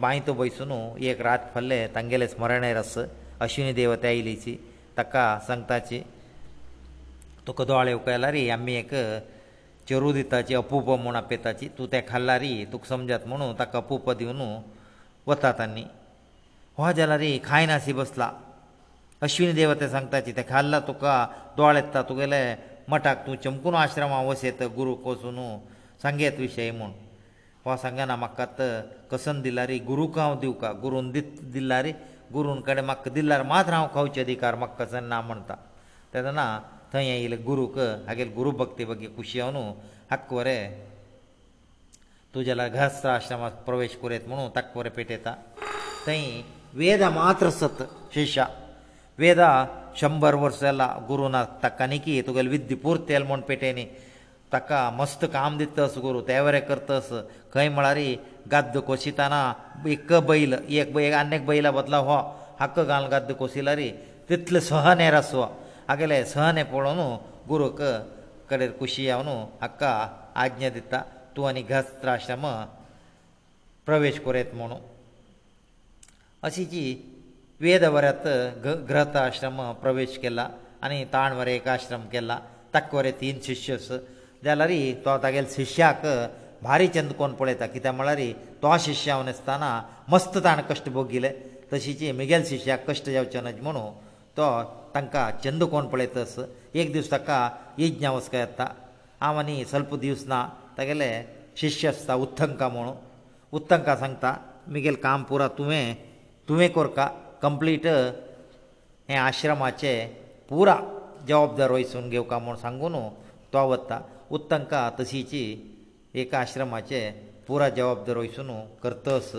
[0.00, 0.76] मायतो बैसुनू
[1.08, 2.92] एक रात फल्ले तांगेले स्मरण रस
[3.44, 4.54] अश्विनी देवता येयलीची
[4.96, 6.00] ताका सांगताची
[7.46, 8.90] तुका दोळे उकयलारी आमी एक
[9.88, 14.40] चेरू दिताची अपूप म्हूण आपयताची तूं तें खाल्लारी तुका समजात म्हणून ताका अपूप दिवन
[15.26, 15.84] वता तांणी
[16.76, 18.30] हो जाला रे खाय नासी बसला
[19.22, 21.16] अश्विनी देवते सांगताची ते खाल्ला तुका
[21.56, 22.42] दोळ येता तुगेले
[22.88, 25.36] मठाक तूं चमकून आश्रमा वस येता गुरू कसून
[26.02, 26.90] सांगेत विशय म्हूण
[27.66, 28.44] हो सांगना म्हाका
[29.12, 31.92] कसन दिला रे गुरूक हांव दिवका गुरून दित दिला रे
[32.32, 35.54] गुरून कडेन म्हाका दिल्यार मात्र हांव खावचे अधिकार म्हाका कसन ना म्हणटा
[36.14, 36.44] तेदना
[36.92, 39.72] थंय येयले गुरूक हागेले गुरू भक्ती बगी खुशी हांव न्हू
[40.10, 40.54] हक्क वरे
[42.34, 45.34] तुज्याला घस्त्र आश्रमांत प्रवेश करूं येता म्हणून ताका वरे पेटयता
[46.06, 46.24] थंय
[46.78, 47.82] वेद मात्र सत
[48.14, 48.46] शिश्या
[49.18, 49.40] वेद
[50.00, 53.84] शंबर वर्स जाला गुरू ना ताका आनी की तुगेले विद्य पुर्त येल म्हूण पेटयनी
[54.52, 57.08] ताका मस्त काम दितस गुरू देवरें करतस
[57.54, 57.98] खंय म्हळ्यार
[58.52, 59.40] गाद्द कोशिताना
[59.94, 62.18] एक बैल एक बैल आनी एक बैला बदला हो
[62.60, 63.88] हक्क घाल गाद्द कोशिला रे
[64.28, 65.32] तितले सहन हे रस
[65.94, 67.00] आगेले सहन हे पळोवन
[67.50, 67.82] गुरूक
[68.50, 69.28] कडेन खुशी येवन
[69.62, 69.92] हक्का
[70.42, 71.02] आज्ञा दिता
[71.36, 72.44] तूं आनी घस्त्राश्रम
[73.86, 74.76] प्रवेश करयत म्हणू
[76.46, 76.84] अशी जी
[77.64, 78.26] वेदवऱ्यांत
[78.88, 80.48] ग्रहताश्रम प्रवेश केला
[80.84, 82.38] आनी ताणवर एक आश्रम केला
[82.74, 83.76] ताका वरे तीन शिश्य
[84.44, 84.68] जाल्यार
[85.04, 86.02] तो तागेल शिश्याक
[86.62, 88.18] भारी चंद कोण पळयता कित्याक म्हळ्यार
[88.62, 89.68] तो शिश्यावन आसतना
[90.12, 91.30] मस्त ताणें कश्ट भोगिले
[91.72, 93.90] तशीची मिगेल शिश्याक कश्ट जावचे न्हय म्हणून
[94.36, 94.46] तो
[94.94, 96.38] तांकां चंद कोण पळयतस
[96.74, 97.38] एक दीस ताका
[97.78, 98.64] यज्ञा वचको येता
[99.20, 100.46] हांव आनी स्वल्प दिवस ना
[100.78, 101.10] तागेले
[101.60, 102.94] शिश्य आसता उत्तंका म्हणून
[103.58, 104.34] उत्तंका सांगता
[104.72, 105.94] मुगेलें काम पुरो तुवें
[106.48, 107.06] तुवें कोरता
[107.42, 107.86] कंप्लीट
[109.08, 110.06] हें आश्रमाचें
[110.48, 110.76] पुरा
[111.28, 112.96] जवाबदार वयसून घेवका म्हूण सांगून
[113.52, 114.00] तो वता
[114.36, 115.42] उत्तंका तशीची
[116.22, 117.00] एका आश्रमाचे
[117.48, 118.50] पुरा जबाबदार वयसून
[118.82, 119.30] करतस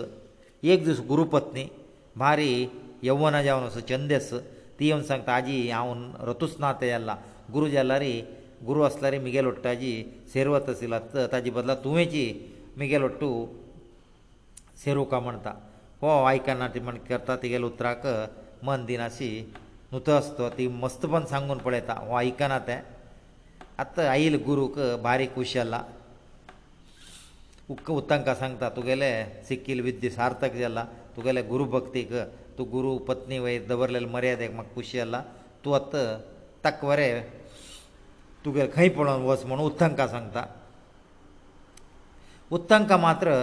[0.64, 1.66] एक दीस गुरुपत्नी
[2.22, 2.52] भारी
[3.04, 4.32] यवना जावन असो छंदस
[4.78, 5.92] ती येवन सांगता आजी हांव
[6.28, 7.16] रतूच ना ते जाल्ला
[7.54, 8.02] गुरू जाल्यार
[8.66, 9.92] गुरू आसल्यार मिगेल ओट्टू आजी
[10.32, 10.98] सेरवत आशिल्ला
[11.32, 12.24] ताजे बदला तुवेची
[12.76, 13.28] मिगेल ओट्टू
[14.84, 15.50] सेरूं का म्हणटा
[16.02, 18.06] हो आयकना ती म्हण करता तिगेले उतराक
[18.64, 19.30] मन दिनाशी
[19.92, 22.80] नुतो आसतो ती मस्तपण सांगून पळयता हो आयकना तें
[23.82, 25.78] आतां आयल गुरूक बारीक कुशला
[27.72, 29.10] उक्क उतांकां सांगता तुगेले
[29.48, 30.82] सिक्कील विद्य सार्थक जाला
[31.16, 32.12] तुगेले गुरू भक्तीक
[32.58, 35.20] तूं गुरू पत्नी वय दवरलेले मर्यादेक म्हाका खुशी जाला
[35.62, 36.02] तूं आतां
[36.64, 37.08] तकवरे
[38.44, 40.42] तुगेले खंय पळोवन वच म्हणून उत्तंका सांगता
[42.58, 43.36] उत्तंका मात्र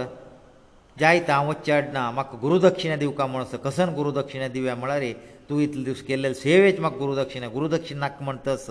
[0.99, 5.05] जायता हांव वच्चे अडना म्हाका गुरुदक्षिणा दिवका म्हण कसन गुरुदक्षिणा दिव्या म्हळ्यार
[5.49, 8.67] तूं इतले दीस केल्ले सेवेच म्हाका गुरुदक्षिणा गुरुदक्षिणा नाका म्हण तस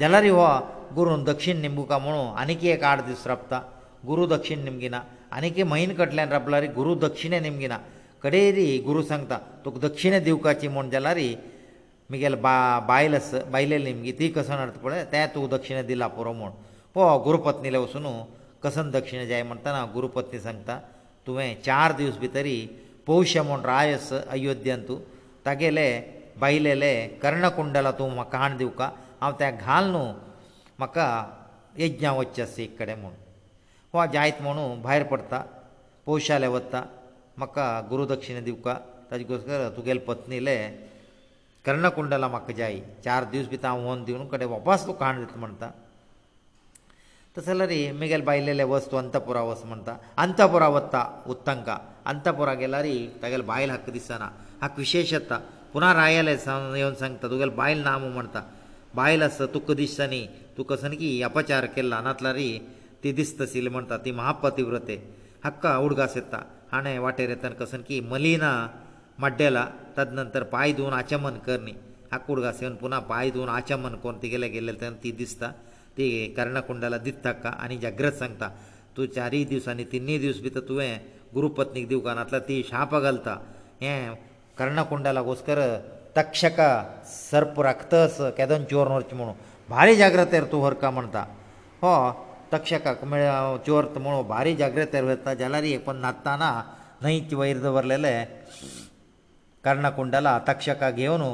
[0.00, 0.46] जाल्यार हो
[0.94, 3.60] गुरून दक्षीण निमुका म्हणून आनीक एक आठ दीस रपता
[4.06, 5.00] गुरू दक्षीण निमगी ना
[5.36, 7.78] आनीक म्हयन कटल्यान रपला रे गुरू दक्षिणे निमगी ना
[8.22, 11.18] कडेरी गुरू सांगता तुका दक्षिणे दिवकाची म्हूण जाल्यार
[12.10, 12.54] मुगेल बा
[12.88, 16.50] बायल आस बायले निमगी ती कसन अर्थ पळय ते तुका दक्षिणे दिला पुरो म्हूण
[16.94, 18.06] पळो गुरुपत्नीले वचून
[18.62, 20.78] कसन दक्षिणे जाय म्हणटना गुरुपत्नी सांगता
[21.26, 22.56] तुवें चार दीस भितरी
[23.06, 24.96] पौश्य म्हूण राय आस अयोध्यान तूं
[25.46, 25.86] तागेले
[26.40, 28.88] बायलेले कर्णकुंडला तूं म्हाका हाण दिवका
[29.20, 30.04] हांव तें घाल न्हू
[30.78, 31.06] म्हाका
[31.78, 33.12] यज्ञां वचचें आसा एक कडेन म्हूण
[33.94, 35.40] वा जायत म्हणून भायर पडटा
[36.06, 36.82] पोशाले वता
[37.38, 38.74] म्हाका गुरुदक्षिणा दिवका
[39.10, 40.56] ताजे गोश्टर तुगेले पत्नीले
[41.66, 45.68] कर्णकुंडला म्हाका जाय चार दीस भितर हांव होन दिवन कडेन वापस तूं खाण दिता म्हणटा
[47.38, 51.02] तशें जाल्यार मिगेल बायलेले वस्त अंतपुरा वस म्हणटा अंतपुरा वता
[51.34, 51.76] उत्तंका
[52.12, 52.86] अंतपुरा गेल्यार
[53.22, 54.28] तागेले बायल हक्क दिसना
[54.62, 55.38] हक्क विशेश येता
[55.72, 58.40] पुना रायले सांग येवन सांगता तुगेले बायल ना म्हणटा
[58.96, 60.22] बायल आसा तुका दिसता न्ही
[60.56, 62.48] तुका सनकी अपचार केल्ला नातलारी
[63.02, 64.96] ती दिसता आशिल्ली म्हणटा ती महापतिव्रते
[65.44, 66.40] हक्का उडगास येता
[66.72, 68.50] हाणें वाटेर येता कसनकी मलिना
[69.22, 69.64] माड्डेला
[69.96, 71.74] ताज नंतर पांय धुवन आचमन कर न्ही
[72.12, 75.48] हक्क उडगास येवन पुना पांय धुवन आचमन करून तिगेले गेले तेन्ना ती दिसता
[75.96, 78.48] ती कर्णकुंडाला दिता हक्का आनी जाग्रत सांगता
[78.96, 80.98] तूं चारय दिसांनी तिनूय दीस भितर तुवें
[81.34, 83.36] गुरुपत्नीक दिवका नातल्या ती शाप घालता
[83.82, 84.14] हें
[84.58, 85.60] कर्णकुंडाला घोस्कर
[86.16, 86.60] ತಕ್ಷಕ
[87.30, 89.32] ಸರ್ಪರಕ್ತಸ್ಯ ಕದಂಚೋರ್ನರ್ ಚಮಣೋ
[89.72, 91.22] ಬಾರಿ ಜಾಗ್ರತೆ ಇರ್ತೋ ಹೊರಕ ಮಂತಾ
[91.82, 91.86] ಹ
[92.52, 93.14] ತಕ್ಷಕ ಕ ಮ
[93.66, 96.48] ಚೋರ್ತ ಮಣೋ ಬಾರಿ ಜಾಗ್ರತೆ ಇರ್ತಾ ಜಲಾರಿ ಎಪನ ನಾತ್ತನಾ
[97.02, 98.14] ನಹಿ ಕಿ ವೈರದ ಬರಲೆಲೆ
[99.66, 101.30] ಕರ್ಣ ಕುಂಡಲ ತಕ್ಷಕ ಗಿಯೋನು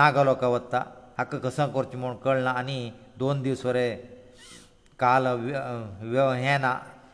[0.00, 0.74] ನಾಗಲೋಕವತ್ತ
[1.22, 2.78] ಅಕ್ಕ ಕಸಂ ಕುರ್ತಿ ಮಣಕಳ್ನ ಅನಿ
[3.24, 3.86] 2 ದಿವಸೋರೆ
[5.02, 5.24] ಕಾಲ
[6.12, 6.28] ವ್ಯವ
[6.64, 6.68] ನ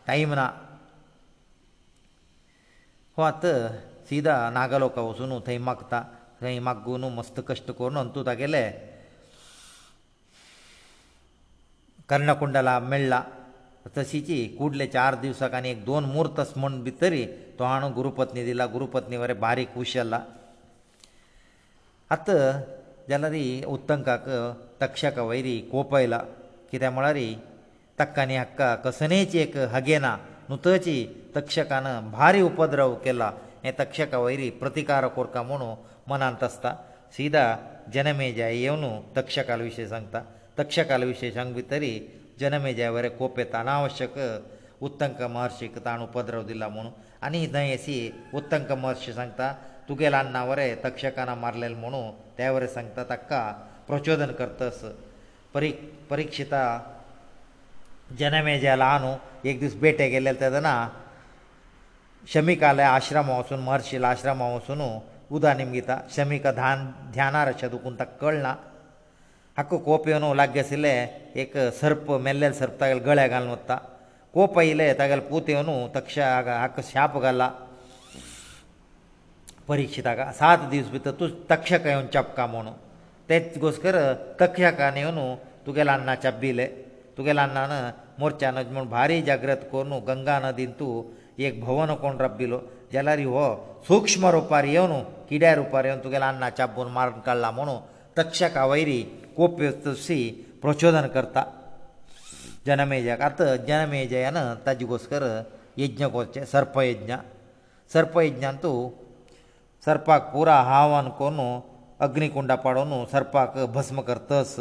[0.09, 0.41] ಟೈಮರ
[3.19, 3.45] ಹೊತ
[4.09, 5.99] ಸೀದಾ ನಾಗಲೋಕವಸುನು ತೈ ಮಕ್ತಾ
[6.43, 8.63] थंय म्हाका घेवन मस्त कश्ट करून अंतू तागेले
[12.09, 13.23] कर्णकुंडला मेळ्ळा
[13.97, 17.15] तशीची कुडले चार दिवसाक आनी एक दोन मुर्त म्हूण भितर
[17.59, 20.21] तो हाडून गुरुपत्नी दिला गुरुपत्नी बरें बारीक खुश जाला
[22.17, 22.37] आतां
[23.09, 24.29] जाल्यार उत्तंकाक
[24.83, 26.19] तक्षक वैरी कोप आयला
[26.71, 27.19] कित्या म्हळ्यार
[28.01, 30.17] तक्का आनी हक्का कसनेची एक हगे ना
[30.49, 30.97] न्हू तची
[31.37, 33.31] तक्षकान भारी उपद्रव केला
[33.65, 35.75] हें तक्षक वैरी प्रतिकार कोरता म्हणून
[36.09, 36.75] मनांत आसता
[37.17, 37.45] सीदा
[37.95, 38.85] जनमेजाय येवन
[39.17, 40.23] तक्षकाला विशय सांगता
[40.59, 41.99] तक्षकाला विशय सांग भितरी
[42.41, 44.19] जनमेजाय वरें कोप येता अनावश्यक
[44.85, 46.89] उत्तंक महर्शीक ताणें उपद्रव दिला म्हूण
[47.27, 47.95] आनी थंय अशी
[48.35, 49.53] उत्तंक महर्शी सांगता
[49.89, 52.03] तुगेल्या अण्णा वरें तक्षकाना मारलेलें म्हणू
[52.39, 53.43] त्या वरें सांगता ताका
[53.89, 54.85] प्रचोदन करतस
[55.55, 55.71] परी
[56.11, 56.63] परिक्षिता
[58.19, 59.15] जनमेजाला आणू
[59.49, 60.75] एक दीस भेटे गेले तेदना
[62.33, 64.81] शमिकाले आश्रमा वचून महर्शीला आश्रमा वचून
[65.37, 66.79] उदा निमगिता शमीक धान
[67.13, 68.53] ध्यानार अशें दुखून ताका कळना
[69.57, 70.93] हाका कोप येवन लागी आशिल्ले
[71.43, 73.77] एक सर्प मेल्लेल सर्प तागेले गळ्या घालून वता
[74.35, 77.51] कोप आयले तागेले पूत येवन तक्ष हाका शाप घाला
[79.69, 82.73] परिक्षीत हाका सात दीस भितर तूं तक्षक येवन चपका म्हणून
[83.29, 83.97] तेच घोसकर
[84.41, 85.35] तक्षकान येवन
[85.67, 86.67] तुगेले अन्ना चाबिले
[87.17, 87.71] तुगेले अन्नान
[88.19, 91.03] मोर्चा नज म्हूण भारी जाग्रत करून गंगा नदीन तूं
[91.47, 92.61] एक भवन कोण रब्बिलो
[92.95, 93.45] जाल्यार हो
[93.89, 94.93] सूक्ष्म रुपार येवन
[95.29, 97.77] किड्या रुपार येवन तुगेलें अन्ना चाबून मारून काडला म्हणून
[98.19, 99.01] तक्षका वैरी
[99.37, 100.19] कोप्यसी
[100.63, 101.43] प्रचोदन करता
[102.67, 105.25] जनमेजयाक आतां जनमेजयान ताजे घोसकर
[105.83, 107.15] यज्ञ करचे सर्पयज्ञ
[107.93, 108.77] सर्पयज्ञान तूं
[109.85, 111.41] सर्पाक पुरा हावन कोन
[112.07, 114.57] अग्निकुंडा पाडून सर्पाक भस्म करतस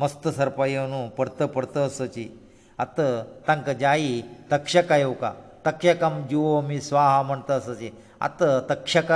[0.00, 2.26] मस्त सर्प येवन परत परतसची
[2.84, 3.10] आतां
[3.48, 4.20] तांकां जायी
[4.52, 5.32] तक्षका येवका
[5.68, 7.90] तक्षकम जिवो मी स्वाहा म्हणटस अशी
[8.26, 9.10] आतां तक्षक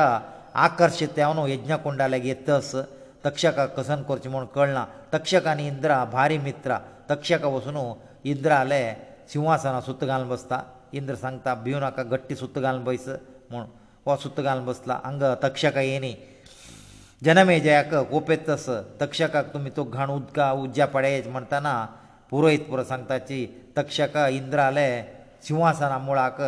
[0.67, 2.75] आकर्शीत हांव न्हू यज्ञ कुंडाल्याक येतस
[3.25, 4.85] तक्षकाक कसन करचें म्हूण कळना
[5.15, 6.77] तक्षक आनी इंद्रा भारी मित्र
[7.11, 7.77] तक्षक वचून
[8.31, 8.83] इंद्राले
[9.33, 10.61] सिंहासना सुत्त घालून बसता
[10.99, 13.09] इंद्र सांगता भिवू नाका गट्टी सुत्त घालून बस
[13.51, 13.65] म्हूण
[14.07, 16.15] हो सुत्त घालून बसला हांगा तक्षक येनी
[17.25, 18.69] जनमेजयाक कोपेत तस
[19.01, 21.73] तक्षकाक तुमी तो घाण उदका उज्ज्या पडयेच म्हणटना
[22.31, 23.45] पुरोहित पुरो सांगताची
[23.77, 24.89] तक्षक इंद्राले
[25.47, 26.41] सिंहासना मुळाक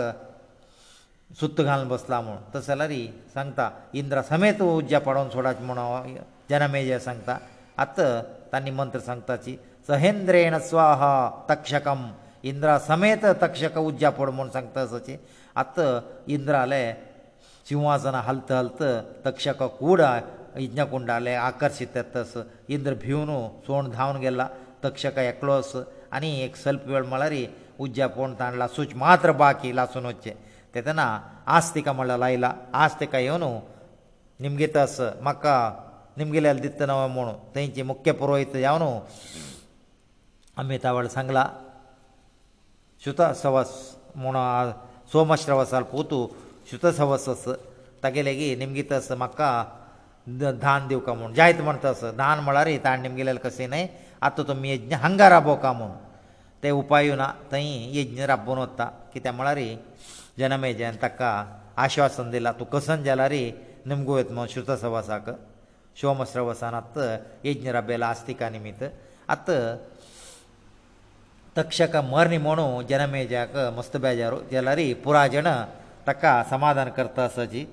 [1.41, 2.93] सुत्त घालून बसला म्हूण तशें जाल्यार
[3.35, 6.17] सांगता इंद्रा समेत उज्जा पडोवन सोडाचे म्हूण
[6.51, 7.37] जनमेजय सांगता
[7.85, 8.07] आतां
[8.53, 9.57] तांणी मंत्र सांगताची
[9.89, 11.03] सहेंद्रेण स्वाह
[11.49, 12.07] तक्षकम
[12.51, 15.17] इंद्रा समेत तक्षक उज्जा पड म्हूण सांगता तशें
[15.61, 15.89] आतां
[16.33, 16.83] इंद्राले
[17.69, 18.83] सिंहासना हलत हलत
[19.27, 20.01] तक्षक कूड
[20.57, 22.37] यज्ञकुंडाले आकर्शीत येतस
[22.75, 23.35] इंद्र भिवन
[23.67, 24.47] सोण धांवन गेला
[24.85, 25.75] तक्षक एकलोस
[26.17, 27.33] आनी एक सल्प वेळ म्हळ्यार
[27.83, 30.33] उज्जा पोण ताणें लासूच मात्र बाकी लासून वचचें
[30.75, 31.05] तेतना
[31.57, 32.53] आस्तिक म्हणलें लायला
[32.85, 33.43] आस्तिका येवन
[34.43, 35.55] निमगे तस म्हाका
[36.17, 38.83] निमगेल्या दितना म्हूण थंयचे मुख्य पुरोहीत जावन
[40.59, 41.47] आमी तावळ सांगला
[43.03, 43.69] श्रुतसवस
[44.15, 44.37] म्हूण
[45.13, 46.27] सोमश्रवसाल पोतू
[46.71, 47.49] श्रुतसवस
[48.03, 49.51] तागेले गी निमगे तस म्हाका
[50.63, 53.87] धान दिवका म्हूण जायत म्हण तस धान म्हळ्यार ताणें निमगेलें कशें न्हय
[54.27, 55.91] आतां तुमी यज्ञ हांगा राबोवका म्हूण
[56.65, 59.59] ते उपाय ना थंय यज्ञ राबोवन वता कित्या म्हळ्यार
[60.41, 61.31] जनमेजयान ताका
[61.85, 63.43] आश्वासन दिला तूं कसन जाला रे
[63.89, 65.27] निमगो येतमो श्रुतसवासाक
[66.01, 66.97] शोमश्रवसान आत
[67.45, 68.83] यज्ञ राबयला आस्तिका निमित्त
[69.35, 69.49] आत
[71.59, 75.49] तक्षक मर्नी म्हणू जनमेजयाक मस्त बेजारू जाल्यार पुराजन
[76.07, 77.65] ताका समाधान करता सजी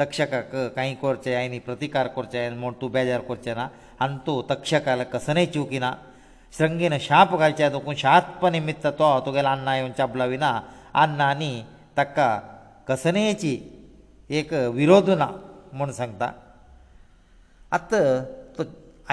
[0.00, 3.68] तक्षकाक कांय करचें आनी प्रतिकार करचें म्हूण तूं बेजार करचें ना
[4.04, 5.92] आनी तूं तक्षकाल कसनय चुकिना
[6.58, 10.50] ಸಂಗೇನ ಶಾಪ ಗಾಚಾ ದಕ ಶಾಪನ ನಿಮಿತ್ತ ತೋ ತೋಕಲನ್ನಾಯಂಚ ಬಲವಿನಾ
[11.02, 11.50] ಅನ್ನಾನಿ
[11.98, 12.18] ತಕ್ಕ
[12.88, 13.52] ಕಸನೇಚಿ
[14.38, 15.24] ಏಕ ವಿರೋಧನ
[15.78, 16.28] ಮೊಣ ಸಂಕ್ತಾ
[17.78, 17.92] ಅತ್ತ
[18.56, 18.62] ತೋ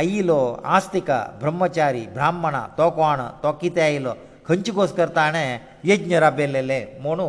[0.06, 0.40] ಐಯಿಲೋ
[0.78, 4.14] ಆಸ್ ติก ಬ್ರಹ್ಮಚಾರಿ ಬ್ರಾಹ್ಮಣ ತೋಕೋಣ ತೋಕಿ ತೈ ಐಯಿಲೋ
[4.50, 5.46] ಖಂಚಿಕೋಸ್ಕರ್ ತಾಣೆ
[5.92, 7.28] ಯಜ್ಞರ ಬೆಲ್ಲೆಲೆ ಮೊಣು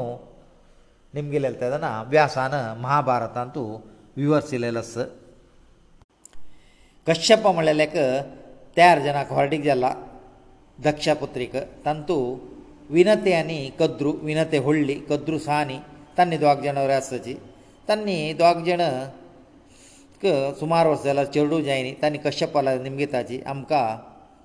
[1.17, 3.63] ನಿಮಗೆ ಹೇಳ್ತದನ ಅವ್ಯಾಸಾನ ಮಹಾಭಾರತಂತು
[4.21, 4.99] ವಿವರ್ಸಿ ಲಲ್ಲಸ್
[7.09, 7.97] ಕಶ್ಯಪ ಮಳೆಲಕ
[8.77, 9.93] तयार जनाक हॉर्डीक जाला
[10.87, 12.17] दक्षापुत्रीक तांतू
[12.97, 15.79] विनते आनी कद्रू विनते होडली कद्रू सानी
[16.19, 17.35] तांणी दोग जाण रासाची
[17.89, 18.83] तांणी दोग जाण
[20.61, 23.85] सुमार वर्स जाला चेडूं जायनी तांणी कश्यपाला निमगिताची आमकां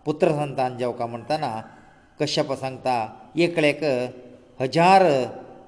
[0.05, 1.49] पुत्र संतान जेवका म्हणटना
[2.19, 2.95] कश्यप सांगता
[3.43, 3.83] एकलेक
[4.59, 5.03] हजार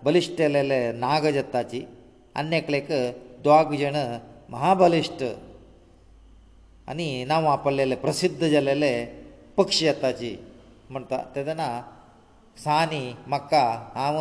[0.04, 1.82] बलिश्ट लेले नाग जत्ताची
[2.39, 2.88] आनी एकलेक
[3.44, 3.96] दोग जाण
[4.50, 5.24] महाबलिश्ट
[6.91, 8.91] आनी नांव वापरलेले प्रसिध्द जालेले
[9.58, 10.36] पक्ष येताची
[10.89, 11.67] म्हणटा तेदना
[12.63, 13.62] सानी म्हाका
[13.95, 14.17] हांव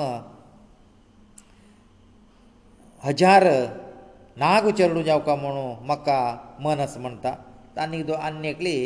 [3.02, 3.44] हजार
[4.36, 6.18] नाग उचरडू जावका म्हणू म्हाका
[6.60, 7.32] मनस म्हणटा
[7.82, 8.76] आनी आनी एकली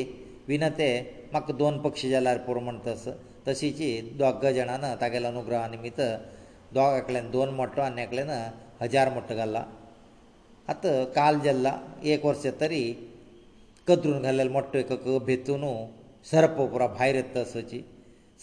[0.49, 0.91] विनते
[1.33, 3.09] म्हाका दोन पक्ष जाल्यार पुरो म्हणटस
[3.49, 6.01] तशीची दोग जाणान तागेले अनुग्रहा निमित्त
[6.75, 8.31] दोग एकल्यान दोन मोटो आनी एकल्यान
[8.81, 9.63] हजार मोटो घाला
[10.69, 12.81] आतां काल जाल्ला एक वर्स तरी
[13.89, 14.91] कदरून घाल्लेलो मोठो एक
[15.29, 15.63] भेतून
[16.31, 17.81] सर्प पुरा भायर येता तसोची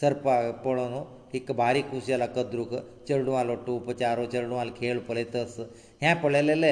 [0.02, 0.96] सर्पा पळोवन
[1.38, 2.74] एक बारीक उशेला कद्रूक
[3.08, 5.58] चेडवां लोट्टू उपचारो चेडवां खेळ पळयत आस
[6.02, 6.72] हें पळयलेले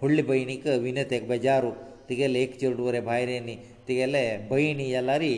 [0.00, 1.70] व्हडले भयणीक विनय तेक बेजारू
[2.08, 3.56] तिगेले एक चेडू रे भायर येनी
[3.88, 5.34] तिगेले भयणी येलारी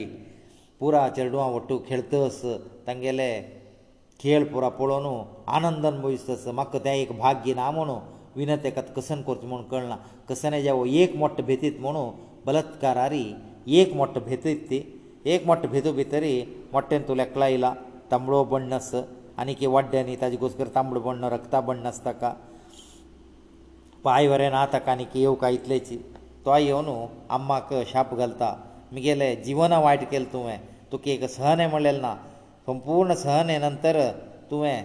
[0.80, 2.40] पुरा चेडवां वट्टू खेळत आस
[2.86, 3.30] तांगेले
[4.20, 5.06] खेळ पुरा पळोवन
[5.56, 7.98] आनंदान भोयस्त आस म्हाका तें एक भाग्य ना म्हणू
[8.36, 9.96] विनय तेका कसन करचें म्हूण कळना
[10.28, 12.08] कसन हेजे एक मोठ्ठो भेतीत म्हणू
[12.46, 13.24] बलत्कारारी
[13.78, 14.76] एक मोठो भेतो ती
[15.34, 16.34] एक मोठो भेदो भितरी
[16.74, 17.70] मोठ्यान तूं लेखला आयला
[18.10, 18.90] तांबडो बण्णस
[19.44, 22.30] आनी की वड्ड्यांनी ताजे घोसकर तांबडो बण्ण रक्ता बण्णस ताका
[24.04, 25.96] पांय वरें ना ताका आनी की येवका इतलेची
[26.46, 26.90] तो येवन
[27.38, 28.52] आम्माक शाप घालता
[28.92, 30.58] मुगेलें जिवना वायट केलें तुवें
[30.92, 32.14] तुका एक सहन हें म्हणलेलें ना
[32.66, 34.00] संपूर्ण सहन हें नंतर
[34.50, 34.78] तुवें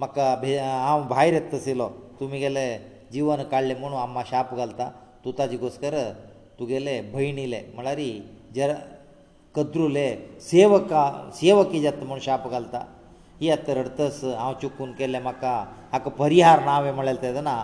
[0.00, 1.88] म्हाका भे हांव भायर येत तसलो
[2.20, 2.66] तुमी गेले
[3.12, 4.90] जिवन काडलें म्हणून आम्मा शाप घालता
[5.24, 5.94] तूं ताजी घोस्कर
[6.58, 7.98] तुगेले भयण इले म्हळ्यार
[8.56, 8.72] जर
[9.54, 10.06] कद्रुले
[10.48, 11.02] सेवका
[11.40, 12.78] सेवकी जाता म्हूण शाप घालता
[13.40, 15.52] ही आतां रडतस हांव चुकून केलें म्हाका
[15.92, 17.56] हाका परिहार ना हांवें म्हळ्यार तेदना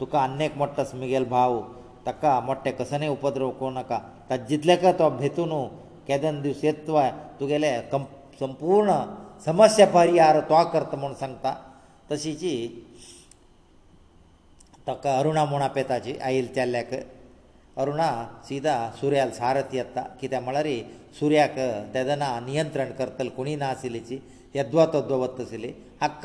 [0.00, 1.60] तुका अन्नेक मोडटास मुगेल भाव
[2.06, 3.98] ताका मोठे कसनय उपद्रव करूं नाका
[4.30, 5.50] ताजे जितले का तो भेतून
[6.08, 8.98] केदन दिवस येतवाय तुगेले कंप संपूर्ण
[9.46, 11.54] समस्या परिहार तो करता म्हूण सांगता
[12.12, 12.56] तशीची
[14.92, 16.90] ಅಕ್ಕ అరుణಾ ಮೂಣಾ ಪೇತಾಜಿ ಐಲ್ ತಲ್ಯಕ
[17.82, 18.08] అరుణಾ
[18.48, 20.74] સીದಾ ಸೂರ್ಯಾಲ್ ಸಾರಥಿ ಅತ್ತ ಕಿದ ಮಳರಿ
[21.18, 21.56] ಸೂರ್ಯಾಕ
[21.94, 24.16] ದದನ ನಿಯಂತ್ರಣ ಕರ್ತಲ್ ಕುನಿ ನಾಸಿಲಿಚಿ
[24.72, 25.70] ದ್ವತದ್ವವತ್ತಸಿಲಿ
[26.06, 26.24] ಅಕ್ಕ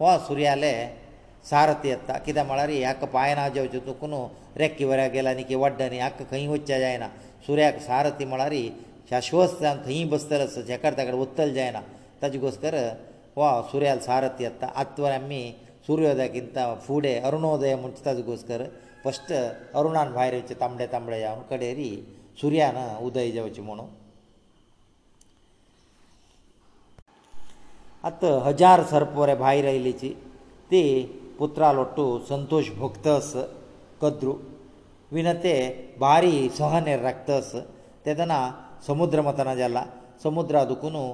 [0.00, 0.72] ಹಾ ಸೂರ್ಯಾಲೆ
[1.50, 4.20] ಸಾರಥಿ ಅತ್ತ ಕಿದ ಮಳರಿ ಯಾಕ ಪಾಯನ ಜಯ ಜುತಕುನು
[4.62, 7.06] ರಕ್ಕಿವರ ಗೆಲಾನಿಕೆ ವಡ್ಡನಿ ಅಕ್ಕ ಕಹೀ ಹೊಚ್ಚಾ ಜಾಯೇನ
[7.46, 8.64] ಸೂರ್ಯಾಕ ಸಾರಥಿ ಮಳರಿ
[9.10, 11.78] ಶಾಶ್ವಸ್ತ ಅಂ ತೀ ಬಸತರ ಜಕರ್ ತಕಡೆ ಒತ್ತಲ್ ಜಾಯೇನ
[12.22, 12.76] ತಜಿಕೋಸ್ಕರ
[13.38, 15.42] ಹಾ ಸೂರ್ಯಾಲ್ ಸಾರಥಿ ಅತ್ತ ವರಮ್ಮಿ
[15.86, 18.62] ಸೂರ್ಯೋದಯಕ್ಕಿಂತ ಫೂಡೆ ಅರುಣೋದಯ ಮುಂಚಿತಾದಗೋಸ್ಕರ
[19.04, 19.32] ಫಸ್ಟ್
[19.78, 21.88] ಅರುಣಾನ್ ಭಾರಿ ವಚ್ಚ ತಂಬಳೆ ತಂಬಳೆ ಅವನು ಕಡೇರಿ
[22.40, 23.84] ಸೂರ್ಯನ ಉದಯ ಜಾವಚಿ ಮನು
[28.08, 30.10] ಅತ್ತ ಹಜಾರ್ ಸರ್ಪೋರೆ ಭಾರಿ ಐಲಿಚಿ
[30.70, 30.82] ತಿ
[31.40, 33.34] ಪುತ್ರ ಲೊಟ್ಟು ಸಂತೋಷ್ ಭಕ್ತಸ್
[34.02, 34.34] ಕದ್ರು
[35.16, 35.54] ವಿನತೆ
[36.04, 37.56] ಭಾರಿ ಸಹನೆ ರಕ್ತಸ್
[38.04, 38.34] ತೆದನ
[38.88, 39.78] ಸಮುದ್ರ ಮತನ ಜಲ್ಲ
[40.24, 41.04] ಸಮುದ್ರ ಅದುಕುನು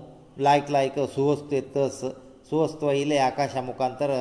[0.46, 2.04] ಲಾಯ್ಕ್ ಲಾಯ್ಕ ಸುವಸ್ತು ಎತ್ತಸ್
[2.48, 4.12] ಸುವಸ್ತು ಐಲೆ ಆಕಾಶ ಮುಖಾಂತರ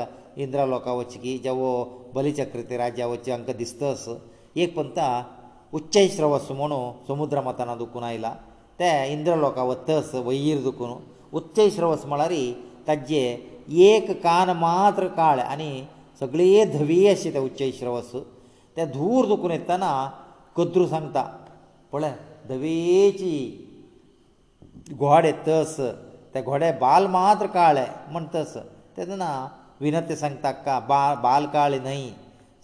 [0.43, 1.69] इंद्रा लोका वचचे की जेवो
[2.15, 4.08] बलीचक्रती राज्या वचचे हांकां दिसतस
[4.63, 5.00] एक पंत
[5.78, 6.76] उच्चै श्रवस म्हणू
[7.08, 8.34] समुद्र मतना दुखून आयला
[8.80, 10.93] ते इंद्र लोका वतस वयीर दुखून
[11.39, 12.34] उच्चै श्रवस म्हळ्यार
[12.88, 13.21] ताजे
[13.88, 15.71] एक कान मात्र काळ आनी
[16.19, 18.12] सगळे धवी अशें ते उच्चै श्रवस
[18.78, 19.89] ते धूर दुखून येतना
[20.58, 21.23] कद्रू सांगता
[21.91, 22.13] पळय
[22.50, 23.36] धवेची
[24.97, 25.76] घोडे तस
[26.34, 28.56] ते घोडे बाल मात्र काळे म्हण तस
[28.97, 29.30] तेदना
[29.84, 30.68] ವಿನತೆ ಸಂತಕ್ಕ
[31.26, 32.00] ಬಾಲ್ ಕಾಳಿ ನೈ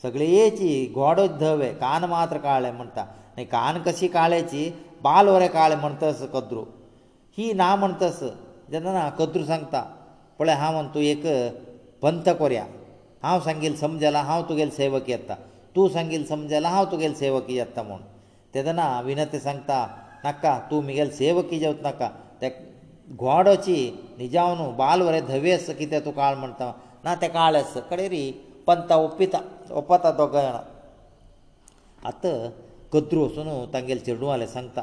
[0.03, 2.99] ಸಗಳೆ ಏಚಿ ಗೋಡೋ ಧವೆ ಕಾನ ಮಾತ್ರ ಕಾಳೆ ಅಂತ
[3.35, 4.63] ನೈ ಕಾನ ಕಸಿ ಕಾಳೆಚಿ
[5.05, 6.63] ಬಾಲ್ ವರೆ ಕಾಳೆ ಮಂತಸ ಕದ್ರು
[7.35, 8.19] ಹೀ ನಾ ಮಂತಸ
[8.73, 9.75] ಜನನ ಕದ್ರು ಸಂತ
[10.39, 11.25] ಪಳೆ ಹಾ ಮಂತು ಏಕ
[12.03, 12.61] ಪಂತ ಕೊರ್ಯ
[13.25, 15.31] ಹಾ ಸಂಗಿಲ್ ಸಮಜಲ ಹಾ ತುಗೆಲ್ ಸೇವಕಿ ಅತ್ತ
[15.75, 18.01] ತೂ ಸಂಗಿಲ್ ಸಮಜಲ ಹಾ ತುಗೆಲ್ ಸೇವಕಿ ಅತ್ತ ಮಂ
[18.53, 19.69] ತೆದನ ವಿನತೆ ಸಂತ
[20.25, 22.03] ನಕ್ಕ ತೂ ಮಿಗೆಲ್ ಸೇವಕಿ ಜೌತ್ ನಕ್ಕ
[23.23, 23.77] ಗೋಡೋಚಿ
[24.21, 26.61] ನಿಜಾವನು ಬಾಲ್ ವರೆ ಧವೆ ಸಕಿತೆ ತು ಕಾಳ ಮಂತ
[27.05, 28.29] ना ते काळस कडे री
[28.67, 29.39] पंता ओपिता
[29.79, 30.59] ओपता दोग जाणां
[32.09, 32.33] आतां
[32.93, 34.81] कद्रू वचून तांगेले चेडूवाले सांगता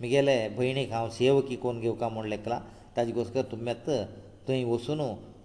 [0.00, 2.58] म्हगेले भयणीक हांव सेवकी कोण घेवका म्हूण लेखला
[2.96, 4.04] ताजे घोसकर तुमी आतां
[4.48, 5.00] थंय वचून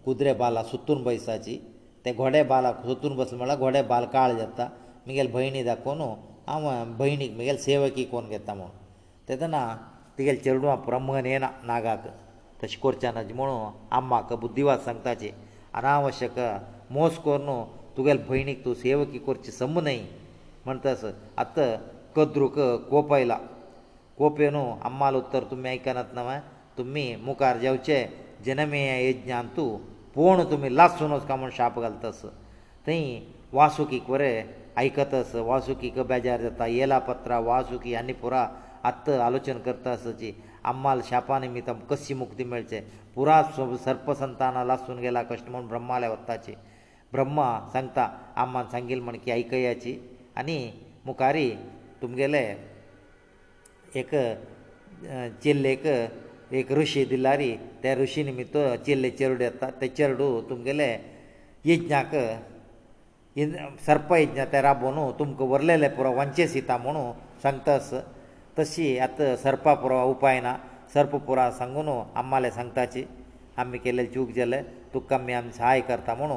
[0.06, 1.58] कुद्रे बाला सुतून बैसाची
[2.06, 4.67] ते घोडे बालाक सुतून बसले म्हळ्यार घोडे बाल काळ जाता
[5.06, 6.02] म्हगेले भयणी दाखोवन
[6.47, 8.69] हांव भयणीक म्हगेले सेवकी कोण घेता म्हूण
[9.30, 9.65] तेदना
[10.17, 12.08] तेगेले चेडवां ब्रह्मन येना नागाक
[12.63, 15.30] तशें करचें ना म्हणून आम्माक बुद्धीवाद सांगताचें
[15.79, 16.36] अनावश्यक
[16.95, 17.55] मोस कोर न्हू
[17.97, 19.97] तुगेले भयणीक तूं सेवकी करची सम न्हय
[20.65, 21.03] म्हणटास
[21.43, 21.59] आत्त
[22.15, 22.59] कद्रूक
[22.89, 23.38] कोप आयला
[24.17, 26.29] कोपे न्हू अम्माल उत्तर तुमी आयकनात न्हव
[26.77, 27.97] तुमी मुखार जेवचे
[28.45, 29.69] जनमेया यज्ञान तूं
[30.15, 32.21] पोण तुमी लासून वचका म्हूण शाप घालतास
[32.88, 33.03] थंय
[33.57, 34.43] वासुकीक वरें
[34.77, 38.47] आयकतास वासुकीक बेजार जाता येला पत्रा वासुकी आनी पुरा
[38.89, 40.31] आत्त आलोचन करतासची
[40.71, 42.80] आम्हाल शापा निमित्तम कशी मुक्ती मेळचे
[43.15, 43.41] पुरा
[43.86, 46.54] सर्प संताना लासून गेला कश्ट म्हूण ब्रह्माल्या वताची
[47.13, 48.08] ब्रह्मा सांगता
[48.43, 49.97] आम्हान सांगील म्हण की आयकयाची
[50.38, 50.58] आनी
[51.06, 51.49] मुखारी
[52.02, 52.41] तुमगेले
[53.99, 54.15] एक
[55.43, 60.89] चिल्लेक एक रुशी दिलारी त्या रुशी निमित्त चिल्ले चेरडू येता ते चेरडू तुमगेले
[61.65, 62.15] यज्ञाक
[63.86, 67.12] सर्पयज्ञ ते राबोवन तुमकां व्हरलेले पुरो वंचे सीता म्हणू
[67.43, 67.99] सांगता आसा
[68.57, 70.51] तशी आतां सरपा पुरो उपाय ना
[70.93, 71.87] सरप पुरो सांगून
[72.21, 73.03] आम्माले सांगताची
[73.61, 74.61] आमी केल्ले चूक जाले
[74.93, 76.35] तुका आमी आमी सहाय करता म्हणू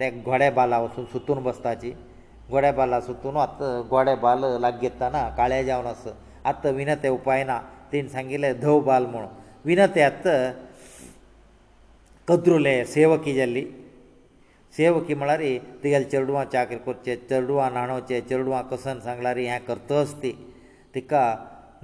[0.00, 1.90] ते घोडे बाला वचून सुतून बसताची
[2.50, 6.06] घोडे बाला सुतून आतां घोडे बाल लाग घेताना काळे जावन आस
[6.52, 7.60] आतां विनते उपाय ना
[7.92, 9.26] तीन सांगिल्ले धव बाल म्हूण
[9.64, 10.36] विनते आतां
[12.28, 13.64] कद्रुले सेवकी जाल्ली
[14.76, 15.40] सेवकी म्हळ्यार
[15.82, 20.32] तुगेले चेडवां चाकरी करचें चेडवां न्हाणोवचें चेडवां कसन सांगल्यार हें करतस ती
[20.94, 21.22] तिका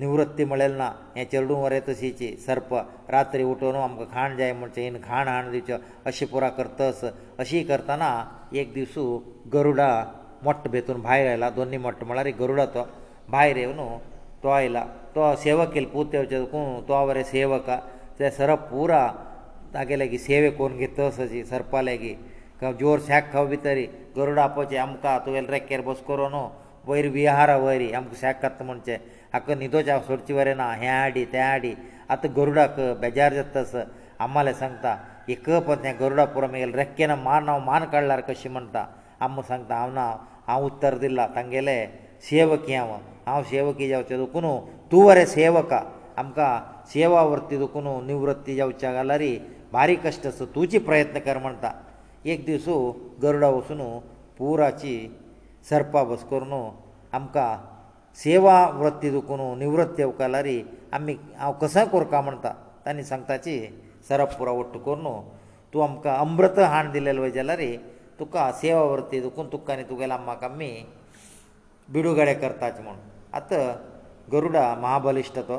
[0.00, 2.74] निवृत्ती म्हळेल ना हे चेडूं वरे तशीची सर्प
[3.10, 5.76] रात्री उठोवन आमकां खाण जाय म्हणचें खाण हाण दिवचें
[6.06, 7.04] अशें पुरा करतस
[7.44, 8.10] अशी करतना
[8.60, 9.04] एक दिसू
[9.52, 9.88] गरुडा
[10.44, 12.86] मोट्ट भितून भायर आयला दोनी मोट्ट म्हळ्यार गरुडा तो
[13.30, 13.96] भायर येवन
[14.42, 14.84] तो आयला
[15.14, 17.70] तो सेवक केलो पूत येवचें कोण तो बरें सेवक
[18.18, 19.06] ते सरप पुरा
[19.74, 23.78] तागेले की सेवे कोण घेतस अशी सरपा लेगीत जोर शाक खाव भितर
[24.16, 26.34] गरुडा आपोवचे आमकां तुवें रेकेर बस करून
[26.86, 28.96] वयर विहारा वयरी आमकां शाक खाता म्हणचें
[29.32, 31.72] हाका न्हिदोच हांव सोडची वरें ना हें हाडी तें हाडी
[32.10, 33.74] आतां गरुडाक बेजार जाता तस
[34.26, 34.92] आमाले सांगता
[35.34, 38.84] एक पोतें गरुडा पुरो मेगेलें रेक्केन मान हांव मान काडल्यार कशें म्हणटा
[39.26, 40.06] आमो सांगता हांव ना
[40.48, 41.76] हांव उत्तर दिलां तांगेले
[42.28, 42.92] सेवकी हांव
[43.26, 44.46] हांव सेवकी जावचें दुखून
[44.92, 45.80] तूं वरें सेवका
[46.18, 46.50] आमकां
[46.92, 49.22] सेवा वृत्ती दुखून निवृत्ती जावच्या जाल्यार
[49.72, 51.70] बारीक कश्ट आसत तुजी प्रयत्न कर म्हणटा
[52.32, 52.74] एक दिसू
[53.22, 53.82] गरुडा वचून
[54.38, 54.96] पुराची
[55.70, 56.52] सरपा बस करून
[57.14, 57.56] आमकां
[58.22, 60.60] सेवा वृत्ती दुखून निवृत्त येवकार लागी
[60.96, 62.52] आमी हांव कसाय कोरका म्हणटा
[62.86, 63.54] तांणी सांगताची
[64.08, 65.12] सरप पुरावट कोर न्हू
[65.72, 67.60] तूं आमकां अमृत हाण दिलेलो वय जाल्यार
[68.20, 70.70] तुका सेवा वृत्ती दुखून तुका आनी तुगेले आमकां आमी
[71.92, 72.96] बिडुगडे करताचे म्हूण
[73.40, 73.60] आतां
[74.32, 75.56] गरुडा महाबलिश्ट तो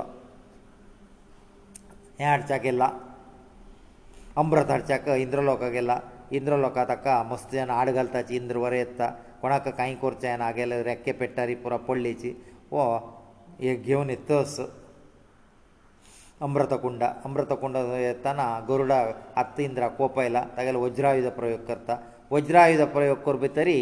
[2.19, 2.89] हें हाडच्या गेला
[4.37, 5.99] अमृत हाडच्याक इंद्रलोका गेला
[6.37, 9.07] इंद्रलोका ताका मस्त जेन्ना आड घालताची इंद्र वरें येता
[9.41, 12.33] कोणाक कांय करचें ना गेले रेक्के पेट्टारी पुरो पडलीची
[12.77, 12.97] ಓಹ್
[13.69, 14.57] ಏಕ ಗೆವನೆ ತಸ
[16.45, 17.93] ಅಮೃತಕುಂಡ ಅಮೃತಕುಂಡದ
[18.25, 18.93] ತನ ಗರುಡ
[19.41, 21.93] ಅತಿಂದ್ರ ಕೋಪ ಇಲ್ಲ ತಗಲೇ वज್ರಾಯುಧ ಪ್ರಯೋಗ کرتا
[22.35, 23.77] वज್ರಾಯುಧ ಪ್ರಯೋಗ ಕೊರ್ಬಿತರಿ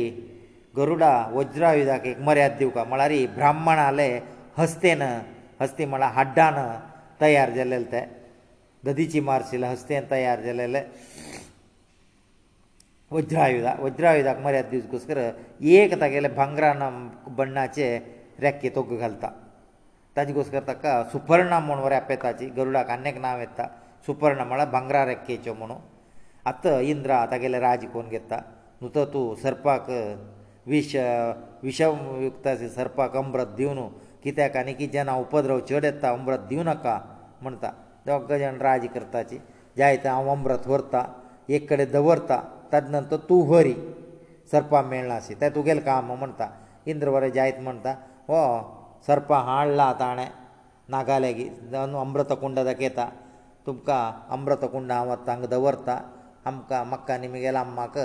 [0.80, 1.04] ಗರುಡ
[1.40, 4.10] वज್ರಾಯುಧಕ್ಕೆ ಮರ್ಯಾದ್ ದಿವಕ ಮಳಾರಿ ಬ್ರಾಹ್ಮಣ आले
[4.62, 5.04] ಹಸ್ತೇನ
[5.62, 6.58] ಹಸ್ತಿ ಮಳ ಹಡ್ಡಾನ
[7.22, 8.02] ತಯಾರ್ ಜಲ್ಲಲ್ತೆ
[8.86, 10.82] ದಧಿಚಿ ಮಾರ್ಸಿನ ಹಸ್ತೇನ ತಯಾರ್ ಜಲ್ಲಲ್
[13.16, 15.20] वज್ರಾಯುಧ वज್ರಾಯುಧಕ್ಕೆ ಮರ್ಯಾದ್ ದಿಸ್ಕೊಸ್ಕರ
[15.80, 16.88] ಏಕ ತಗಲೇ ಬಂಗ್ರಾ ನಾ
[17.40, 17.88] ಬಣ್ಣಾಚೆ
[18.44, 19.28] रेक्के तोग घालता
[20.16, 23.66] ताजे घोसकर ताका सुपर्णा म्हूण वऱ्याप येताची गरुडाक आनीक नांव येता
[24.06, 25.78] सुपर्ण म्हळ्यार भांगरा रेक्केच्यो म्हणून
[26.50, 29.90] आतां इंद्रा तागेले राज कोण घेता न्हू तर तूं सरपाक
[30.70, 30.96] विश
[31.64, 33.88] विशयुक्त सरपाक अमृत दिवन
[34.24, 37.00] कित्याक आनी की जेन्ना उपद्रव चड येता अमृत दिवं नाका
[37.42, 37.72] म्हणटा
[38.06, 39.38] दोग जाण राज करताची
[39.78, 41.04] जाय ते हांव अमृत व्हरता
[41.56, 43.74] एक कडेन दवरता ताजे नंतर तूं व्हरी
[44.52, 46.48] सरपा मेळना अशें तें तुगेलें काम म्हणटा
[46.92, 47.94] इंद्र बरें जायत म्हणटा
[48.30, 48.40] ಹೋ
[49.06, 50.24] ಸರ್ಪ ಹಾಳಾತಾನೆ
[50.94, 51.46] ನಾಗಲೇಗಿ
[51.84, 53.02] ಅದು ಅಮೃತಕುಂಡದಕೇತ
[53.68, 53.90] ತುಪ್ಕ
[54.36, 55.90] ಅಮೃತಕುಂಡ ಅವತ್ತಂಗದ ವರ್ತ
[56.48, 57.96] 함ಕ ಮಕ್ಕ ನಿಮಗೆಲಮ್ಮಕ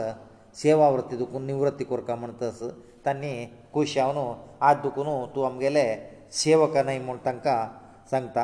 [0.60, 2.62] ಸೇವಾವೃತ್ತಿದು ಕುನಿವೃತ್ತಿ ಕೊರಕ ಮನತಸ್
[3.04, 3.32] ತನ್ನಿ
[3.74, 4.24] ಕೂಶವನು
[4.68, 5.84] ಆದ್ದಕುನು ತುಅಮಗೆಲೆ
[6.40, 7.46] ಸೇವಕನೈ ಮೊಂತಂಕ
[8.12, 8.38] ಸಂಂತ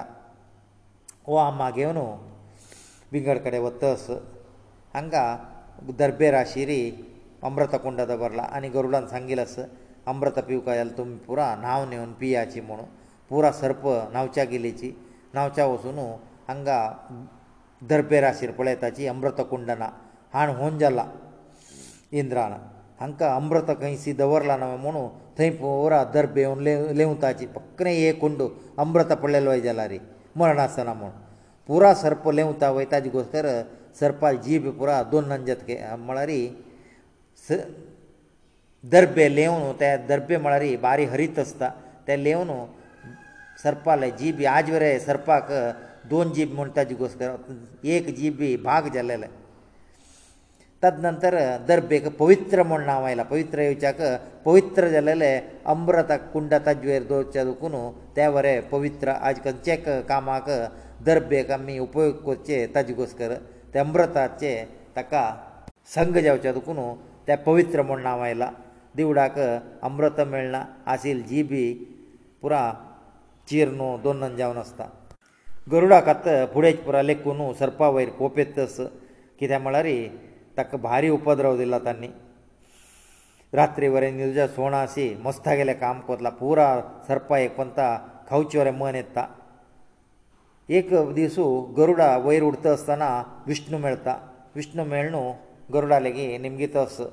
[1.27, 2.07] ಹೋ ಅಮ್ಮಗೆವನು
[3.15, 4.13] ವಿಂಗಡಕಡೆ ಒತ್ತಸ್
[4.99, 5.15] ಹಂಗ
[6.03, 6.81] ದರ್ಭೇ ರಾಶೀರಿ
[7.51, 9.55] ಅಮೃತಕುಂಡದ ಬರಲ ಅನಿ ಗರುಡನ सांगೀಲಸ
[10.13, 12.85] अमृत पिवकायल तुमी पुरा न्हांव नेवन पियाची म्हणून
[13.31, 14.91] पुरा सर्प न्हांवच्या गेलीची
[15.35, 15.99] न्हांवच्या वचून
[16.49, 16.79] हांगा
[17.89, 19.89] दर्पेराशीर पळयताची अमृत कुंडना
[20.35, 21.05] हाण होन जाला
[22.21, 22.53] इंद्रान
[23.01, 26.63] हांकां अमृत खंयसी दवरला न्हय म्हणून थंय पुरा दर्प येवन
[26.97, 28.43] लेवताची फक्कने हे कुंड
[28.85, 29.99] अमृत पडलेलो जाला रे
[30.37, 31.11] मरणासतना म्हूण
[31.67, 33.49] पुरा सर्प लेवता वयता ताजे गोश्टर
[34.01, 36.31] सर्पाक जीब पुरा दोन नंजत म्हळ्यार
[38.93, 41.69] दर्भे लेवणू ते दर्भे म्हळ्यार बारी हरीत आसता
[42.09, 42.65] ते लेवणू
[43.63, 45.49] सरपाले जीब आज वरे सरपाक
[46.11, 47.35] दोन जीब म्हूण ताजे घोसकर
[47.95, 49.27] एक जीबी भाग जालेले
[50.83, 51.37] तद नंतर
[51.69, 54.03] दर्भेक पवित्र म्हूण नांव आयलां पवित्र येवच्याक
[54.45, 55.35] पवित्र जालेले
[55.73, 57.75] अम्रता कुंड ताजेर दवरच्या दुखून
[58.17, 59.77] ते वरे पवित्र आज खंयचे
[60.09, 60.51] कामाक
[61.07, 63.35] दर्भेक आमी उपयोग करचे ताजे घोसकर
[63.75, 64.55] ते अम्रताचे
[64.97, 65.29] ताका
[65.95, 66.81] संघ जावच्या दुखून
[67.29, 68.49] तें पवित्र म्हूण नांव आयलां
[68.97, 69.35] दिवडाक
[69.87, 70.63] अमृत मेळना
[70.93, 71.63] आशिल जी बी
[72.43, 72.61] पुरा
[73.49, 74.85] चीर न्हू दोनन जावन आसता
[75.73, 78.77] गरुडाक आतां फुडें पुरा लेखून न्हू सरपा वयर कोपेत तस
[79.41, 79.87] कित्याक म्हळ्यार
[80.59, 82.09] ताका भारी उपद्रव दिला तांणी
[83.55, 86.67] रात्री वरें निर्जा सोणा अशी मस्तागेलें काम कोतला पुरा
[87.09, 87.97] सरपा एक पंता
[88.31, 89.27] खावचें वरें मन येता
[90.79, 91.45] एक दिसू
[91.77, 93.09] गरुडा वयर उडता आसतना
[93.47, 94.17] विष्णू मेळता
[94.57, 95.33] विष्णू मेळ न्हू
[95.75, 97.05] गरुडा लेगीत निमगीत असो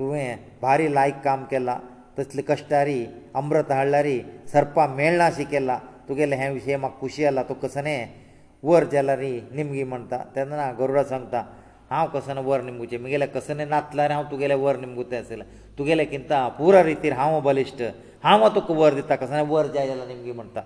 [0.00, 1.74] तुवें भारी लायक काम केलां
[2.16, 3.00] तसले कश्टारी
[3.40, 4.16] अमृत हाडलारी
[4.52, 5.76] सरपा मेळना अशें केलां
[6.08, 7.94] तुगेले हे विशयी म्हाका खुशी जाला तूं कसने
[8.70, 11.42] वर जाल्यारी निमगी म्हणटा तेन्ना गरुडा सांगता
[11.90, 15.44] हांव कसो वर निमगुचें म्हगेले कसने नाचल्यार हांव तुगेले वर निमगुते आसले
[15.78, 17.82] तुगेले किंता पुर रितीर हांव बलिश्ट
[18.24, 20.60] हांव तुका वर दिता कसले वर जाय जाल्यार निमगी म्हणटा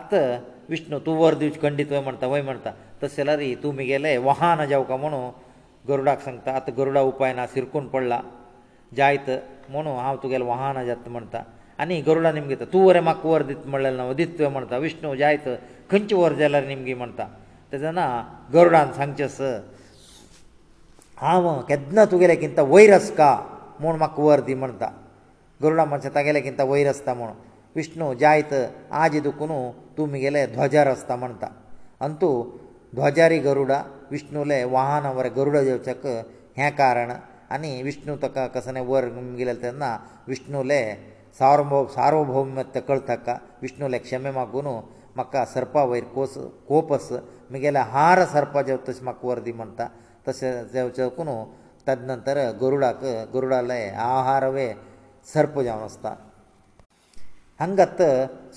[0.00, 0.24] आतां
[0.72, 2.70] विष्णू तूं वर दिवचे खंडीत वय म्हणटा वय म्हणटा
[3.02, 5.30] तशें जाल्यार तूं म्हगेले वाहन जावका म्हणून
[5.88, 8.20] गरुडाक सांगता आतां गरुडा उपाय ना सिरकून पडला
[8.96, 9.26] जायत
[9.70, 11.42] म्हणू हांव तुगेलें वाहन जात म्हणटा
[11.80, 15.48] आनी गरुडा निमगे तूं वरें म्हाका वर दित म्हणलें ना दित तुवें म्हणटा विष्णू जायत
[15.90, 17.26] खंयचें वर जाल्यार निमगे म्हणटा
[17.72, 18.04] तेदना
[18.54, 19.40] गरुडान सांगचें स
[21.20, 23.34] हांव केदना तुगेलें किंता वयर आसका
[23.80, 24.88] म्हूण म्हाका वर दी म्हणटा
[25.62, 27.30] गरुडा म्हणचें तागेलें किंता वयर आसता म्हूण
[27.76, 28.54] विष्णू जायत
[29.02, 29.50] आज दुखून
[29.98, 31.46] तूं म्हगेले ध्वजार आसता म्हणटा
[32.04, 32.34] आनी तूं
[32.94, 36.06] ध्वजारी गरुडा विष्णुले वाहन वरें गरुडा येवचेक
[36.58, 37.10] हें कारण
[37.54, 39.04] आनी विष्णू ताका कसले वर
[39.38, 39.88] गेले तेन्ना
[40.30, 40.82] विष्णूले
[41.38, 44.66] सार्वभौ सार्वभौमत्व कळटा विष्णूले क्षमे मागून
[45.16, 46.34] म्हाका सरपा वयर कोस
[46.68, 47.08] कोप आस
[47.50, 49.86] म्हगेले हार सरपा जेव तशें म्हाका वर दी म्हणटा
[50.28, 51.28] तशें जेवचेकून
[51.88, 53.78] तद नंतर गरुडाक गरुडाले
[54.08, 54.68] आहारवे
[55.32, 56.14] सर्प जावन आसता
[57.60, 58.02] हांगात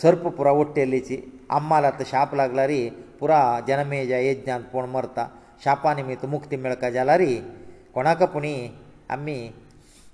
[0.01, 1.17] सर्प पुरा ओट्टेल्लीची
[1.59, 2.87] आम्माला आतां शाप लागला री
[3.19, 5.27] पुरा जनमेजा यज्ञान पूण मरता
[5.63, 7.35] शापा निमित्त मुक्ती मेळका जाल्यारी
[7.93, 8.55] कोणाक पुणी
[9.15, 9.39] ಅಮಿ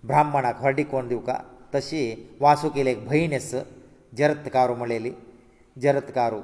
[0.09, 1.29] ಬ್ರಾಹ್ಮಣಕ ಹೊರಡಿ ಕೊಂದೆುವಕ
[1.73, 2.01] ತಶಿ
[2.43, 3.51] ವಾಸುಕિલે ಬಹಿನೆಸ
[4.19, 5.11] ಜರತ್ಕಾರು ಮಳೆಲಿ
[5.83, 6.41] ಜರತ್ಕಾರು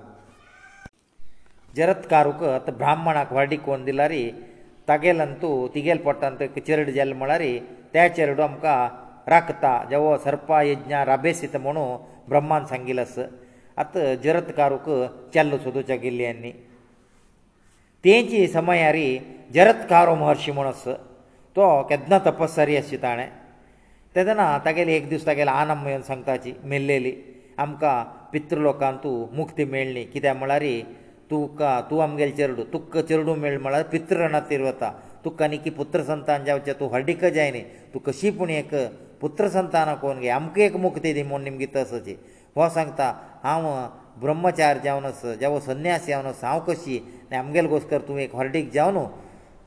[1.77, 4.21] ಜರತ್ಕಾರುಕ ಅತ ಬ್ರಾಹ್ಮಣಕ ಹೊರಡಿ ಕೊಂದಿಲಾರಿ
[4.89, 7.53] ತಗೇಲಂತು ತಿಗೇಲ್ ಪಟ್ಟಂತ ಕಿಚರೆಡ್ ಜел ಮಳರಿ
[7.95, 8.65] ತ್ಯಾಚೆರೆಡ್ ಅಮ್ಕ
[9.33, 11.85] ರಕ್ತ ಜವ ಸರ್ಪ ಯಜ್ಞ ರಬೇಸಿತ ಮಣೊ
[12.31, 13.15] ಬ್ರಹ್ಮನ್ ಸಂಗಿಲಸ
[13.83, 13.91] ಅತ
[14.25, 14.87] ಜರತ್ಕಾರುಕ
[15.33, 16.51] ಚಲ್ಲಸೊದುಚಾ ಗೆಲ್ಲೆನ್ನಿ
[18.05, 19.07] ತೇಂಚೆ ಸಮಯಾರಿ
[19.57, 20.83] ಜರತ್ಕಾರو ಮಹರ್ಷಿ ಮಣಸ
[21.57, 23.27] तो केदना तपस्सरी आसची ताणें
[24.15, 27.13] तेदना तागेले एक दीस तागेले आनम येवन सांगताची मेल्लेली
[27.63, 27.93] आमकां
[28.31, 30.63] पितृ लोकांक तूं मुक्ती मेळ्ळी कित्याक म्हळ्यार
[31.31, 34.91] तुका तूं आमगेलें चेडूं तुका चेडूं मेळ्ळें म्हळ्यार पितृरणातीर वता
[35.25, 38.75] तुका न्ही की पुत्र संतान जावचें तूं हड्डीक जाय न्ही तूं कशी पूण एक
[39.21, 42.15] पुत्र संतान कोण घे आमकां एक मुक्ती दी म्हूण निमगे तसाची
[42.55, 43.65] हो सांगता हांव
[44.23, 48.71] ब्रह्मचार जावन आसा जावं संन्यास जावन आसा हांव कशी आनी आमगेलें घोस्कर तूं एक हर्डीक
[48.73, 49.03] जावन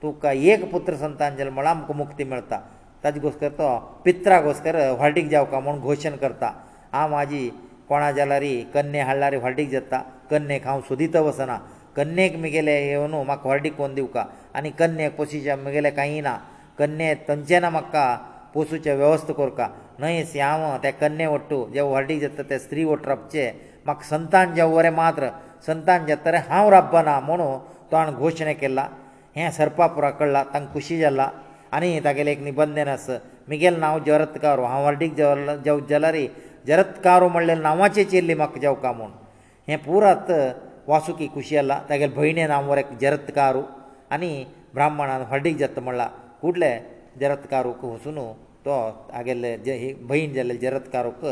[0.02, 2.58] तुका एक पुत्र संतान जल्म आमकां मुक्ती मेळटा
[3.04, 3.66] ताजे घोस्कर तो
[4.04, 6.50] पित्रा घोस्कर व्हडीक जावका म्हूण घोशण करता
[6.92, 7.42] हांव म्हाजी
[7.88, 9.98] कोणा जाल्यारी कन्ने हाडल्यार व्हडीक जाता
[10.30, 11.56] कन्नेक हांव सोदीत वसना
[11.96, 14.24] कन्नेक म्हगेले येवन म्हाका व्हडीक कोण दिवका
[14.60, 16.36] आनी कन्नेक पोशीचे म्हगेले कांय ना
[16.78, 18.04] कन्ने तंचेन म्हाका
[18.54, 23.06] पोसूचे वेवस्था करता न्हय सी हांव त्या कन्ने वट्टू जे व्हडीक जाता ते स्त्री वट
[23.08, 23.50] रपचे
[23.84, 25.28] म्हाका संतान जेवरे मात्र
[25.66, 27.50] संतान जेतरे हांव रबना म्हणू
[27.90, 28.88] तो हाणें घोशणे केला
[29.36, 31.28] हें सरपा पुरा कळ्ळां तांकां खुशी जाला
[31.76, 33.16] आनी तागेलें एक निबंधन आसा
[33.48, 35.12] म्हगेल नांव जरत्कारू हांव हर्डीक
[35.64, 36.26] जेव जेलारी
[36.66, 39.10] जरत्कारू म्हणलें नांवाचें चिरली म्हाका जेवका म्हूण
[39.68, 40.30] हें पुरात
[40.86, 43.62] वासुकी खुशी जाला तागेलें भयणें नांव वरें जरत्कारू
[44.12, 44.32] आनी
[44.74, 46.08] ब्राह्मणान हर्डीक जाता म्हणला
[46.42, 46.74] कुडले
[47.20, 48.18] जरत्कारूक वचून
[48.66, 48.78] तो
[49.12, 51.24] तागेले जे भयण जाल्ले जरत्कारूक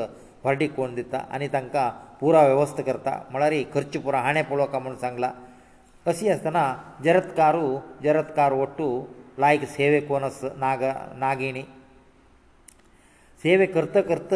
[0.46, 1.88] हर्डीक कोण दिता आनी तांकां
[2.20, 5.30] पुरा वेवस्था करता म्हळ्यार खर्च पुरो हाणें पळोवका म्हूण सांगलां
[6.06, 6.58] ಹಸಿಯತನ
[7.06, 7.64] ಜರತ್ಕಾರು
[8.06, 8.86] ಜರತ್ಕಾರ ಒಟ್ಟು
[9.42, 10.80] लायक ಸೇವೆಕೋನಸ್ ನಾಗ
[11.22, 11.64] ನಾಗಿಣಿ
[13.44, 14.32] ಸೇವೆ ಕರ್ತ ಕರ್ತ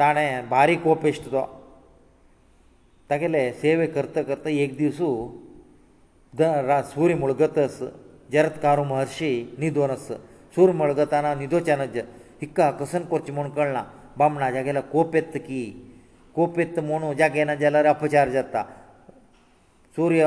[0.00, 0.24] ತಾಣೆ
[0.54, 1.38] ಬಾರಿ ಕೋಪ ಇಷ್ಟದ
[3.10, 5.00] ತಗಲೇ ಸೇವೆ ಕರ್ತ ಕರ್ತ ಏಕ ದಿವಸ
[6.70, 7.58] ರಸೂರಿ ಮುಳುಗತ
[8.34, 9.32] ಜರತ್ಕಾರ ಮಹರ್ಷಿ
[9.62, 10.10] ನಿಿದೋನಸ್
[10.54, 11.84] ಚೂರ್ ಮળಗತನ ನಿಿದೋಚನ
[12.42, 13.78] ಹಿಕ್ಕ ಅಕಸನ್ ಕೊರ್ಚ ಮುನ್ಕಲ್ಲ
[14.20, 15.62] ಬಮ್ಮಣಾ ಜಗಲ ಕೋಪೆತ್ತ ಕಿ
[16.36, 18.60] ಕೋಪೆತ್ತ ಮೋನ ಜಗೇನ ಜಲರ ಅಪಚಾರ جاتا
[19.96, 20.24] सूर्य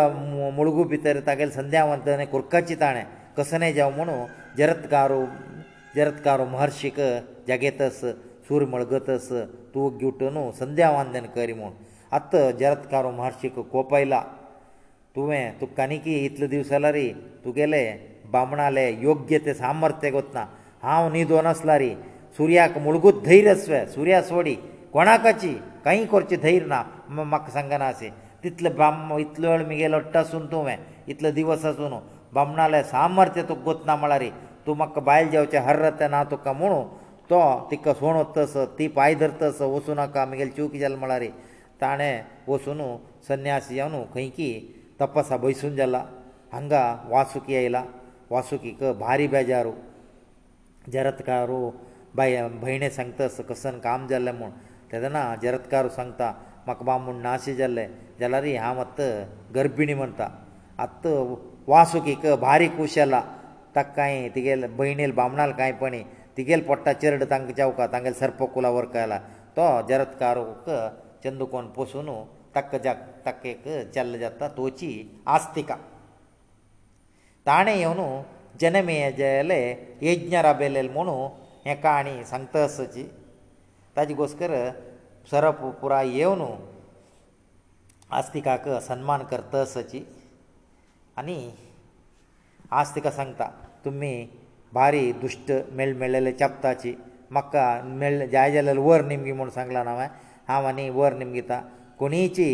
[0.56, 3.04] मुळगू भितर तागेलें संध्यावंतन कुर्काची ताणें
[3.38, 4.14] कसने जावं म्हणू
[4.58, 5.26] जरत्कारू
[5.96, 7.00] जरत्कारू महर्शीक
[7.48, 8.00] जगेतस
[8.48, 9.28] सूर्य मळगतस
[9.74, 11.72] तूं गिवटून संध्यावंदन करी म्हूण
[12.20, 14.22] आत्त जरत्कारू महर्शीक कोप आयला
[15.16, 17.08] तुवें तुका आनीकी इतले दीस जाला रे
[17.46, 17.84] तुगेले
[18.34, 20.46] बामणाले योग्य ते सामर्थ्य कोत्ना
[20.84, 21.90] हांव न्हिदो नासला रे
[22.38, 23.56] सुर्याक मुळगूत धैर्य
[23.94, 24.56] सुर्या सोडी
[24.94, 25.54] कोणाकाची
[25.86, 28.10] कांय करचें धैर्य ना म्हाका सांगना अशें
[28.44, 30.76] तितले ब्राम इतलो वेळ मुगेलो अट्टासून तुवें
[31.12, 31.94] इतले दिवस आसून
[32.34, 34.24] ब्राह्मणाले सामर्थ्य तुका गोतना म्हळ्यार
[34.66, 36.82] तूं म्हाका बायल जेवचें हर्र तें ना तुका म्हुणू
[37.30, 37.40] तो
[37.72, 41.24] तिका सोण वत्तस ती पांय धरतस वचूं नाका म्हगेलें चूक जालें म्हळ्यार
[41.82, 42.82] ताणें वचून
[43.28, 44.50] संन्यास जावन खंयकी
[45.02, 46.04] तपासा बैसून जाला
[46.52, 47.84] हांगा वासुकी आयला
[48.32, 49.72] वासुकीक भारी बेजारू
[50.94, 51.70] जरतकारू
[52.16, 54.50] बाय भयणें सांगतास कसन काम जालें म्हूण
[54.92, 56.32] तेदना जरतकारू सांगता
[56.70, 57.86] म्हाका बाब म्हूण नाशे जाल्ले
[58.20, 59.10] जाल्यार हांव आतां
[59.56, 60.28] गर्भिणी म्हणटा
[60.86, 61.14] आतां
[61.68, 63.22] वासुकीक बारीक उशेला
[63.76, 66.02] ताका कांय तिगेले भयणीले बामणाले कांय पणी
[66.38, 69.18] तिगेले पोट्टा चेरड तांकां जेवका तांगेले सर्पकुला वर्क आयला
[69.58, 70.70] तो जरतकारूक
[71.24, 72.10] चंदुकोन पोसून
[72.56, 72.94] ताका जा
[73.26, 73.64] ताका एक
[73.96, 74.92] चल्ल जाता तोची
[75.38, 75.76] आस्तिका
[77.50, 78.02] ताणें येवन
[78.62, 79.62] जनमेजेले
[80.10, 81.16] यज्ञ राबयलेले म्हुणू
[81.66, 83.04] हें काणी सांगता आसची
[83.98, 84.54] ताजे घोस्कर
[85.30, 86.42] सरप पुराय येवन
[88.20, 90.02] आस्तिकाक सन्मान करतसची
[91.18, 91.36] आनी
[92.82, 93.48] आस्तिका सांगता
[93.86, 94.14] तुमी
[94.74, 96.94] भारी दुश्ट मेळ मेळलेले चपताची
[97.32, 100.08] म्हाका मेळ जाय जाल्यार वर निमगी म्हूण सांगलां हांवें
[100.48, 101.60] हांव आनी वर निमगिता
[102.00, 102.48] कोणीची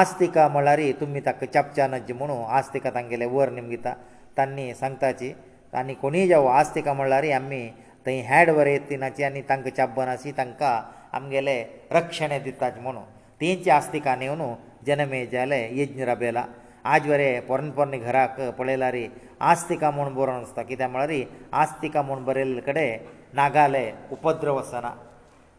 [0.00, 3.94] आस्तिका म्हळ्यार तुमी ताका चपच्या नजी म्हुणू आस्तिका तांगेले वर निमगिता
[4.36, 5.32] तांणी सांगताची
[5.78, 7.68] आनी कोणीय जावं आस्तिका म्हळ्यार आमी
[8.06, 10.80] थंय हेड वर येतीनाची आनी तांकां चाबनाची तांकां
[11.16, 11.56] आमगेले
[11.92, 13.02] रक्षणे दिताच म्हणून
[13.40, 14.42] तेंच्या आस्तिका नेवन
[14.86, 16.44] जनमे जाले यज्ञ राबयला
[16.92, 19.06] आज वरे पोरणपोरणे घराक पळयला रे
[19.50, 21.14] आस्तिका म्हूण बरो नासता कित्याक म्हळ्यार
[21.62, 23.06] आस्तिका म्हूण बरयल्ले कडेन
[23.36, 24.90] नागाले उपद्रव आसना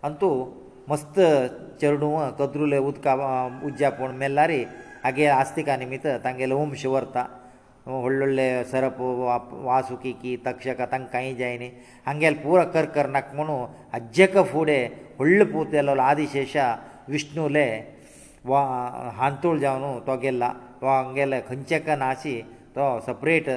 [0.04, 0.46] आनी तूं
[0.88, 1.20] मस्त
[1.82, 3.14] चेडूं कद्रुले उदका
[3.66, 4.64] उज्जा पूण मेल्ला रे
[5.10, 7.24] आगे आस्तिका निमित्त तांगेले वंश व्हरता
[8.04, 9.08] ಹೊಳ್ಳೊಲ್ಲೆ ಸರಪು
[9.70, 11.68] ವಾಸುಕಿ ಕಿ ತಕ್ಷಕ ತಂ ಕೈ ಜೈನೆ
[12.08, 13.58] ಹಂಗೇಲ ಪೂರ ಕರ್ಕರ್ನಕಮನು
[13.98, 14.78] ಅಜ್ಜಕ ಫೂಡೆ
[15.20, 16.56] ಹೊಳ್ಳುಪೂತೆಲ್ಲ ఆదిಶೇಷ
[17.14, 17.68] ವಿಷ್ಣುಲೇ
[19.20, 20.44] ಹಾಂತುಳ್ ಜಾವನು ತೊಗೆಲ್ಲ
[20.86, 22.34] ವಾ ಹಂಗೇಲ ಖಂಚಕ ನಾಸಿ
[22.76, 23.52] ತೋ ಸೆಪರೇಟ್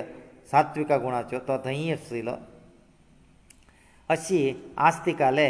[0.50, 2.30] ಸಾತ್ವಿಕ ಗುಣಚೋ ತೋ ಧೈಯ ಶ್ರೀಲ
[4.14, 4.40] ಅಸಿ
[4.86, 5.48] ಆಸ್ ติก ಾಲೆ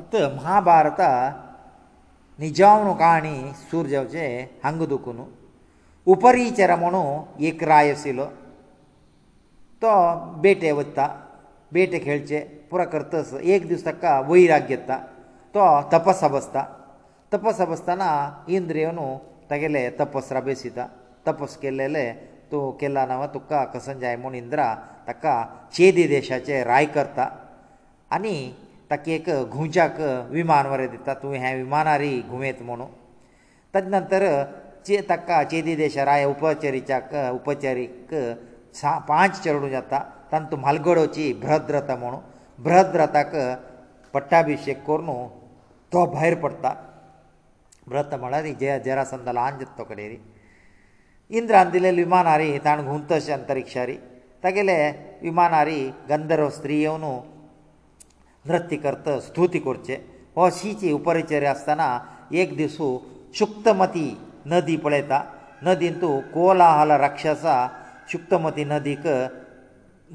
[0.00, 1.02] ಅತ ಮಹಾಭಾರತ
[2.42, 3.36] ನಿಜಾವನು ಕಾಣಿ
[3.70, 4.26] ಸೂರ್ಜವಚೆ
[4.66, 5.24] ಹಂಗದುಕುನು
[6.14, 7.02] ಉಪರೀಚರ ಮನು
[7.48, 8.26] ಏಕ ರಾಯಸಿಲು
[9.82, 9.92] ತೋ
[10.44, 10.98] ಬೇಟೆ ಒತ್ತ
[11.74, 12.38] ಬೇಟೆ ಖೇಳಚೆ
[12.70, 14.90] ಪುರ ಕರ್ತಸ ಏಕ ದಿವಸಕ್ಕ ವೈರಾಗ್ಯತ್ತ
[15.54, 15.64] ತೋ
[15.94, 16.56] ತಪಸ್ ಅವಸ್ಥ
[17.34, 18.02] ತಪಸ್ ಅವಸ್ಥನ
[18.56, 19.06] ಇಂದ್ರಿಯನು
[19.52, 20.78] ತಗೆಲೆ ತಪಸ್ ರಭೇಸಿತ
[21.28, 22.06] ತಪಸ್ ಕೆಲ್ಲೆಲೆ
[22.52, 24.60] ತೋ ಕೆಲ್ಲನವ ತುಕ್ಕ ಕಸಂಜಾಯ ಮುನಿಂದ್ರ
[25.08, 25.26] ತಕ್ಕ
[25.76, 27.20] ಚೇದಿ ದೇಶಾಚೆ ರಾಯ ಕರ್ತ
[28.18, 28.36] ಅನಿ
[28.96, 29.96] ताका एक घुंच्याक
[30.32, 32.86] विमान वरें दिता तूं हें विमानारी घुंवेत म्हणून
[33.74, 34.22] ताजे नंतर
[34.86, 38.14] चे ताका चेदी देशराय उपचारीच्याक उपचारीक
[38.80, 39.98] सा पांच चेडू जाता
[40.32, 42.20] तांत म्हालगडोची भ्रद्रता म्हणून
[42.62, 43.34] भ्रद्रताक
[44.14, 45.06] पट्टाभिशेक करून
[45.92, 46.72] तो भायर पडटा
[47.88, 50.14] व्रत म्हळ्यार जय जरासंद ल्हान जाता तो कडेन
[51.38, 53.96] इंद्रान दिलेली विमानारी ताणें घुंवत अशें अंतरिक्षारी
[54.44, 54.74] तागेले
[55.22, 57.04] विमानारी गंधर्व स्त्री येवन
[58.50, 59.94] नृत्य करत स्तुती करचे
[60.36, 61.86] हो शिचे उपरेचेर आसतना
[62.40, 62.86] एक दिसू
[63.38, 64.04] शुक्तमती
[64.52, 65.18] नदी पळयता
[65.66, 67.54] नदीन तूं कोलाहल राक्षसा
[68.12, 69.06] शुक्तमती नदीक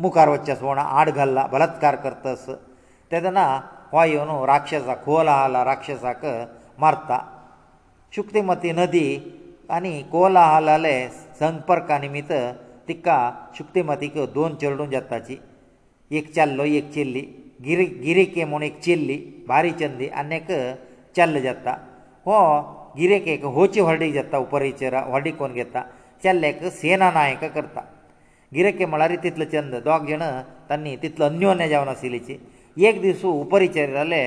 [0.04, 2.46] मुखार वचचेस म्हण आड घाल्ला बलात्कार करतस
[3.12, 3.46] तेदना
[3.94, 6.26] हो येवन राक्षसाक कोलाहल राक्षसाक
[6.84, 7.20] मारता
[8.16, 9.06] शुक्तमती नदी
[9.78, 10.96] आनी कोलाहले
[11.40, 12.32] संपर्का निमित्त
[12.88, 13.18] तिका
[13.58, 15.38] शुक्तमतीक दोन चेडूं जाताची
[16.18, 17.22] एक चल्लो एक चेल्ली
[17.66, 19.16] गिरेके म्हूण एक चेल्ली
[19.48, 20.50] भारी चंदी आनी एक
[21.18, 21.72] चल्ल जाता
[22.28, 22.36] हो
[23.00, 25.82] गिरेकेक होची व्हडी जाता उपरेचेरा व्हडी कोण घेता
[26.24, 27.82] चल्लेक सेना नायक करता
[28.56, 30.22] गिरेके म्हळ्यार तितलो चंद दोग जाण
[30.70, 32.38] तांणी तितलो अन्योन्य जावन आशिल्लीची
[32.88, 34.22] एक दीस उपरिचेराले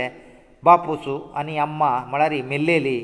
[0.69, 2.99] बापूसू आनी अम्मा म्हळ्यार मेल्लेली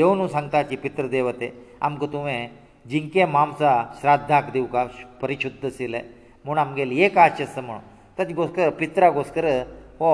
[0.00, 1.50] येवन सांगताची पितृदेवते
[1.86, 2.46] आमकां तुवें
[2.90, 4.84] जिंके मामसा श्राद्धाक दिवका
[5.22, 6.00] परिशुध्द आशिल्ले
[6.44, 9.46] म्हूण आमगेली एक आश आसा म्हणून ತದಿಗೋಸ್ಕರ ಪಿತ್ರಗೋಸ್ಕರ
[10.06, 10.10] ಓ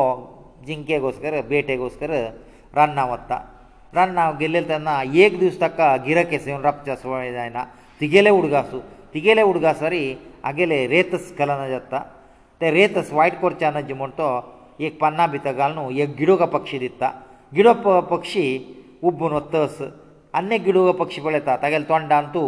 [0.66, 2.12] ಜಿಂಕೆಗೋಸ್ಕರ ಬೇಟೆಗೋಸ್ಕರ
[2.78, 3.34] ರನ್ನ 왔다
[3.98, 4.90] ರನ್ನಾವ್ ಗೆಲ್ಲೆಲ್ಲ ತನ್ನ
[5.22, 7.59] ಏಕ್ ದಿವಸಕ್ಕಾ ಗಿರಕೆ ಸಿವನ್ ರಪ್ಚ ಸ್ವಯಿದಾಯನ
[8.01, 8.80] ತಿગેಲೇ ಉಡ್ಗಸು
[9.14, 10.03] ತಿગેಲೇ ಉಡ್ಗಾ ಸರಿ
[10.51, 11.94] ಅಗಲೇ ರೇತಸ್ ಕಲನಯತ್ತ
[12.61, 14.28] ತ ರೇತಸ್ ವೈಟ್ ಕೋರ್ಚನ ಜಿಮಂತೋ
[14.86, 17.03] ಏಕ್ ಪನ್ನಾ ಭಿತಗಲನು ಏಕ್ ಗಿಡೋಗ ಪಕ್ಷಿ ದಿತ್ತ
[17.57, 17.72] ಗಿಡೋ
[18.14, 18.44] ಪಕ್ಷಿ
[19.09, 19.82] ಉಬ್ಬನೊತ್ತಸ್
[20.38, 22.42] ಅನ್ನೆ ಗಿಡೋಗ ಪಕ್ಷಿ ಬಳೆತಾ ತಗೇಲ್ ತೊಂಡಂತು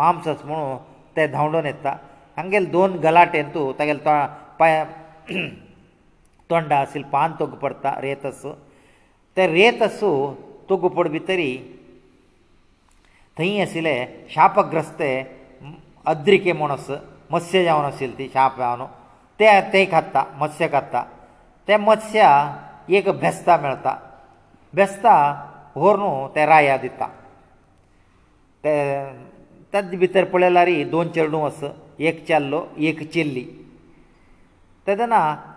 [0.00, 0.66] ಮಾಂಸಸ್ ಮಣೋ
[1.16, 1.92] ತೇ ಧಾಂಡೊನೆತ್ತಾ
[2.40, 4.14] ಅಂಗೆಲ್ ದೋನ್ ಗಲಾಟೆಂತು ತಗೇಲ್ ತಾ
[6.48, 8.50] तोंडा आसली पान तोगू पडटा रेतसो
[9.36, 10.10] ते रेतसो
[10.68, 11.50] तोगू पड भितरी
[13.38, 13.94] थंय आशिल्ले
[14.34, 15.10] शापग्रस्ते
[16.12, 16.86] अद्रिके म्हणस
[17.32, 18.82] मत्स्य जावन आशिल्ले ती शाप जावन
[19.38, 21.00] ते ते खाता मत्स्य खाता
[21.68, 22.20] ते मत्स्य
[22.96, 23.92] एक भेस्ता मेळता
[24.76, 25.14] भेस्ता
[25.76, 27.06] व्हर न्हू ते राया दिता
[28.64, 28.72] ते
[29.72, 31.60] ताजे भितर पळयल्यार दोन चेडूं आस
[32.08, 33.44] एक चेल्लो एक चेल्ली
[34.86, 35.14] ತದನ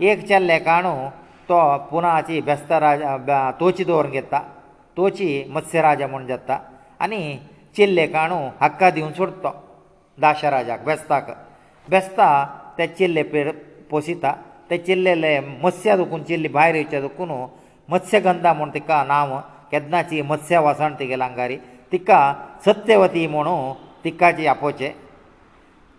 [0.10, 0.94] ಏಕ ಚಲ್ಲೆಕಾಣು
[1.50, 1.58] ತೋ
[1.90, 3.02] ಪುನಾಚಿ ವೆಷ್ಟ ರಾಜ
[3.60, 4.40] ತೋಚಿ ದೊರಂಗೆತ್ತಾ
[4.98, 6.56] ತೋಚಿ मत्स्य ರಾಜ ಮೊಂಡತ್ತಾ
[7.06, 7.20] ಅನಿ
[7.78, 9.52] ಚೆल्लेಕಾಣು ಹಕ್ಕಾ ದಿನ್ ಸುಡ್ತಾ
[10.24, 11.28] ದಾಶರಾಜ ಗವೆಷ್ಟಾಕ
[11.94, 12.28] ವೆಷ್ಟಾ
[12.78, 13.48] ತ ಚೆल्ले पेर
[13.92, 14.32] ಪೋಶಿತಾ
[14.70, 15.32] ತ ಚೆल्ले
[15.66, 17.38] ಮಸ್ಯಾದು ಕುನ್ ಚೆಲ್ಲಿ ಬಾಯಿರ್ ಇಚ ಅದಕುನು
[17.94, 19.30] मत्स्य ಗಂಧಾ ಮೊಂಡಿಕಾ ನಾಮ
[20.10, 21.60] ಚಿ मत्स्य ವಸಾಂತ ಗೆಲಂಗಾರಿ
[21.92, 22.10] ತಿಕ್ಕ
[22.68, 23.56] ಸತ್ಯವತಿ ಮೊಣು
[24.04, 24.90] ತಿಕ್ಕಾಜಿ ಅಪೋಚೆ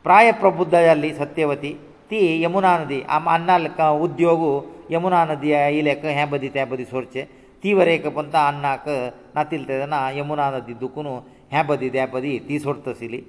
[0.07, 1.71] ಪ್ರಾಯೇ ಪ್ರಭು ದಯಾಲಿ ಸತ್ಯವತಿ
[2.11, 3.67] ತಿ ಯಮುನಾ ನದಿ ಆ ಮನ್ನಾಳ
[4.05, 4.53] ಉದ್ಯೋಗು
[4.95, 7.19] ಯಮುನಾ ನದಿಯ ಐಲೆಕ ಹೆ ಬಂದಿತೆ ಬಂದಿ sorts
[7.63, 8.87] ತಿವರೆಕಂತ ಅನ್ನಾಕ
[9.35, 11.13] ನಾ ತಿಳ್ತದನ ಯಮುನಾ ನದಿ ದುಕುನು
[11.55, 13.21] ಹೆ ಬಂದಿದೆ ಬಂದಿ ತಿ sorts ಸಿಲಿ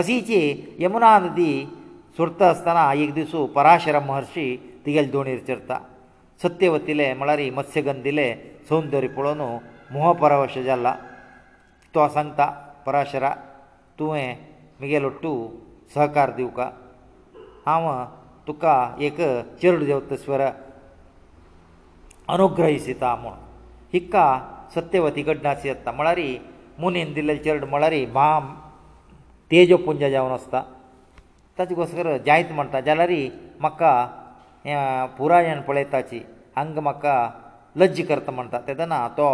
[0.00, 0.40] ಅಸಿಚೆ
[0.84, 1.50] ಯಮುನಾ ನದಿ
[2.18, 4.46] ಸುರ್ತಸ್ಥನ ಏಕ್ ದಿಸು ಪರಶರ ಮಹರ್ಷಿ
[4.84, 5.72] ತಿಗಳ ದೊನಿ ಇರ್ತರ್ತ
[6.42, 8.26] ಸತ್ಯವತ್ತಿಲೆ ಮಳರಿ मत्ಸ್ಯಗಂದಿಲೆ
[8.70, 9.48] ಸೌಂದರ್ಯಪೂಣೋ
[9.94, 10.88] ಮೋಹಪರವಶಜಲ್ಲ
[11.96, 12.40] تۆಸಂತ
[12.86, 13.26] ಪರಶರ
[13.98, 14.26] ತುವೆ
[14.82, 15.30] ಮಿಗೆಲುಟ್ಟು
[15.94, 16.66] ಸಹಕಾರ ದಿಯುಕಾ
[17.72, 17.94] ಆವಾ
[18.48, 18.74] तुका
[19.06, 19.16] एक
[19.60, 20.40] चेडो देवतेश्वर
[22.34, 23.34] अनुग्रही सीता म्हूण
[23.94, 24.24] हिका
[24.74, 26.20] सत्यवती कडेन आस येता म्हळ्यार
[26.80, 28.44] मुनीन दिल्लें चेड म्हळ्यार बाम
[29.50, 30.62] तेजपुंज जावन आसता
[31.58, 33.12] ताचे घोसकर जायत म्हणटा जाल्यार
[33.62, 33.92] म्हाका
[34.64, 36.20] हें पुरायण पळयताची
[36.56, 37.14] हांगा म्हाका
[37.80, 39.28] लज्ज करता म्हणटा तेदना तो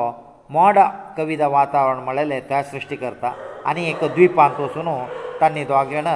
[0.55, 0.87] मोडा
[1.17, 3.33] कविता वातावरण म्हळेलें त्या सृश्टी करता
[3.71, 4.89] आनी एक द्विपांत वचून
[5.41, 6.07] ताणी दोगेण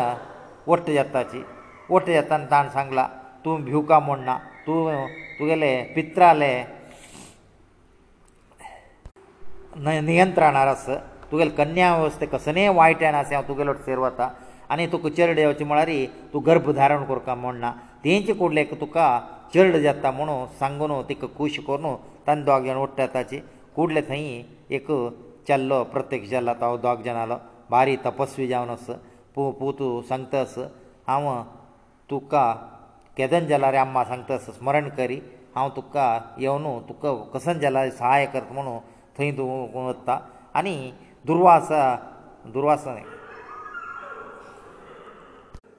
[0.68, 1.42] वट्ट येताची
[1.90, 3.06] वट येताना ताणें सांगलां
[3.44, 4.36] तूं भिवका म्हूण ना
[4.66, 5.06] तूं
[5.38, 6.50] तुगेले पित्राले
[10.00, 10.86] नियंत्रणार आस
[11.30, 14.28] तुगेले कन्या वस्ते कसलेय वायटान आसा हांव तुगेलो वटेर वता
[14.70, 15.90] आनी तूं चेरडे येवचे म्हळ्यार
[16.32, 17.72] तूं गर्भ धारण करता म्हूण ना
[18.04, 19.06] तेंचे कुडलेक तुका
[19.54, 21.94] चेर्ड जाता म्हणून सांगून तिका खूश करून
[22.26, 23.38] तांणी दोग जाण वट्टा ताची
[23.76, 24.42] कुडले थंय
[24.76, 24.86] एक
[25.48, 27.36] चल्लो प्रत्यक्ष जाला तो दोग जाण आलो
[27.70, 28.86] बारी तपस्वी जावन आस
[29.34, 30.58] पू पूतू सांगता आस
[31.08, 31.26] हांव
[32.10, 32.32] ತುಕ
[33.18, 35.16] ಕದಂಜಲರೆ ಅಮ್ಮ ಸಂತ ಸ್ಮರಣ ಕರಿ
[35.56, 35.94] ಹೌ ತುಕ
[36.44, 37.02] ಯವನು ತುಕ
[37.32, 38.74] ಕಸಂಜಲ ಸಹಾಯ ಕರ್ತನು
[39.16, 39.44] ತೈದು
[39.78, 40.14] ಉನತ್ತಾ
[40.58, 40.74] ಅನಿ
[41.28, 41.70] ದುರ್ವಾಸ
[42.54, 43.02] ದುರ್ವಾಸನೆ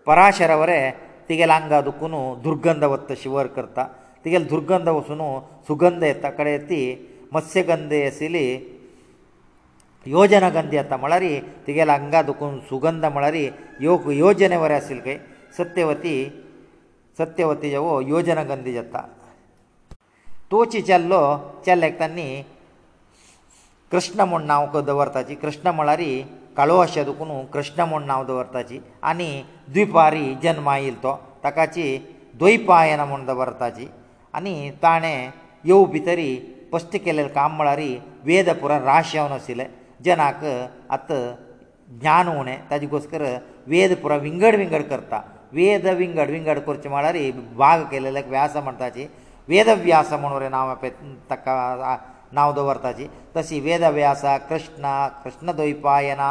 [0.08, 0.80] ಪರಾಶರವರೇ
[1.30, 3.80] ತಿಗಳಂಗಾದುಕುನು ದುರ್ಗಂಧವತ್ತ ಶಿವರ್ಕರ್ತ
[4.24, 5.28] ತಿಗಳ ದುರ್ಗಂಧವಸುನು
[5.68, 6.82] ಸುಗಂಧಯತ್ತ ಕಡೆ ಅತ್ತಿ
[7.36, 8.46] ಮಸ್ಯಗಂಧೇಯಸಿಲಿ
[10.16, 11.34] ಯೋಜನೆ ಗಂಧಯತ್ತ ಮಳರಿ
[11.66, 13.46] ತಿಗಳಂಗಾದುಕುನು ಸುಗಂಧ ಮಳರಿ
[13.88, 13.94] ಯೋ
[14.26, 15.16] ಯೋಜನೆವರ ಅಸಿಲ್ಗೆ
[15.60, 16.16] ಸತ್ಯವತಿ
[17.20, 18.96] ಸತ್ಯವತಿಯವೋ ಯೋಜನೆ ಗಂಧಿಯತ
[20.52, 21.22] ತೋಚಿಜಲ್ಲೋ
[21.66, 22.28] ಚೆಲ್ಲಕ್ಕೆ ತನ್ನಿ
[23.92, 26.12] ಕೃಷ್ಣಮಣೌಕ ದವರ್ತಾಚಿ ಕೃಷ್ಣಮಳಾರಿ
[26.60, 28.78] ಕಳೋಹಶ ಅದಕನು ಕೃಷ್ಣಮಣೌ ದವರ್ತಾಚಿ
[29.12, 29.30] ಅನಿ
[29.74, 31.06] ದ್ವಿಪಾರಿ ಜನ್ಮailತ
[31.44, 31.88] ತಕಾಚಿ
[32.40, 33.88] ದ್ವೈಪಾಯನ ಮೊಂಡವರ್ತಾಚಿ
[34.38, 35.14] ಅನಿ ತಾಣೆ
[35.70, 36.30] ಯೋ ಭಿತರಿ
[36.74, 37.92] ಪಷ್ಟಿಕೆಲ ಕಾಮ್ಮಳಾರಿ
[38.30, 39.66] ವೇದಪುರ ರಾಶ್ಯವನಸಿಲೆ
[40.08, 40.42] ಜನಾಕ
[40.98, 41.12] ಅತ
[42.00, 43.26] ಜ್ಞಾನೋನೆ ತದಿಗೋಸ್ಕರ
[43.74, 45.14] ವೇದಪುರ ವಿಂಗಡವಿಂಗಡ ಕರ್ತ
[45.58, 47.24] వేదవింగడ్ వింగడ్ కోర్చమారే
[47.62, 49.04] భాగ కెలేలకు వ్యాసమంటాచి
[49.52, 51.46] వేదవ్యాసమొనరే నామపెత్తక
[52.38, 54.86] నావదొర్తాచి తసి వేదవ్యాస కృష్ణ
[55.22, 56.24] కృష్ణదోయిపాయన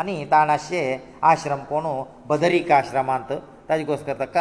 [0.00, 0.82] అనితనశే
[1.30, 1.92] ఆశ్రం పొను
[2.28, 3.30] बदరికా ఆశ్రమాంత
[3.68, 4.38] తాజికోస్ కర్తక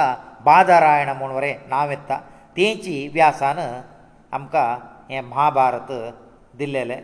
[0.48, 2.12] బాదరాయణ మొనరే నావేత్త
[2.56, 3.72] తీంచి వ్యాసానం
[4.38, 4.56] అమ్క
[5.16, 5.92] యా మహాభారత
[6.60, 7.00] దిల్లలే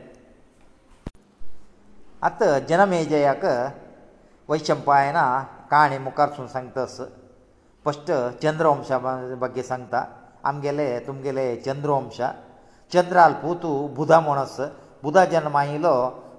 [2.28, 3.44] అత్త జనమేజయక
[4.52, 5.20] వైశంపాయన
[5.72, 8.12] काणी मुखारसून सांगता स्पश्ट
[8.44, 8.98] चंद्रवंशा
[9.42, 10.04] बगे सांगता
[10.50, 12.32] आमगेले तुमगेले चंद्रवंशा
[12.94, 14.58] चंद्राल पुतू बुधा म्हूण आस
[15.04, 15.94] बुधा जेन्ना मायिल्लो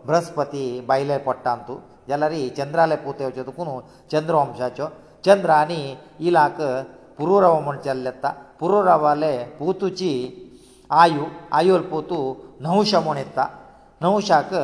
[0.07, 1.77] बृहस्पती बायले पडटा तूं
[2.09, 3.69] जाल्यार ही चंद्राले पूत येवचे दुखून
[4.13, 4.87] चंद्रवंशाच्यो
[5.25, 5.81] चंद्र आनी
[6.29, 6.61] इलाक
[7.19, 8.29] पुरुराव म्हूण चल्ले येता
[8.61, 10.13] पुरुरावाले पुतूची
[11.03, 11.25] आयु
[11.59, 12.19] आयुल पुतू
[12.65, 13.47] नवश म्हूण येता
[14.01, 14.55] नवशाक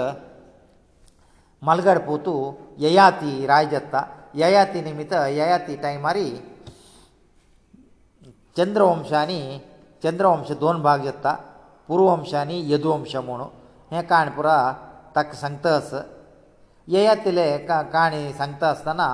[1.66, 2.34] मलगड पुतू
[2.82, 4.04] ययाती राय जाता
[4.40, 6.26] ययाती निमित्त ययाती टायमारी
[8.56, 9.40] चंद्रवंश आनी
[10.02, 11.32] चंद्रवंश दोन भाग जाता
[11.88, 14.56] पुर्ववंश आनी यदुवंश म्हणून हें काणपुरा
[15.14, 15.90] ताका सांगता आस
[16.94, 19.06] ययातीले काणी सांगता आसतना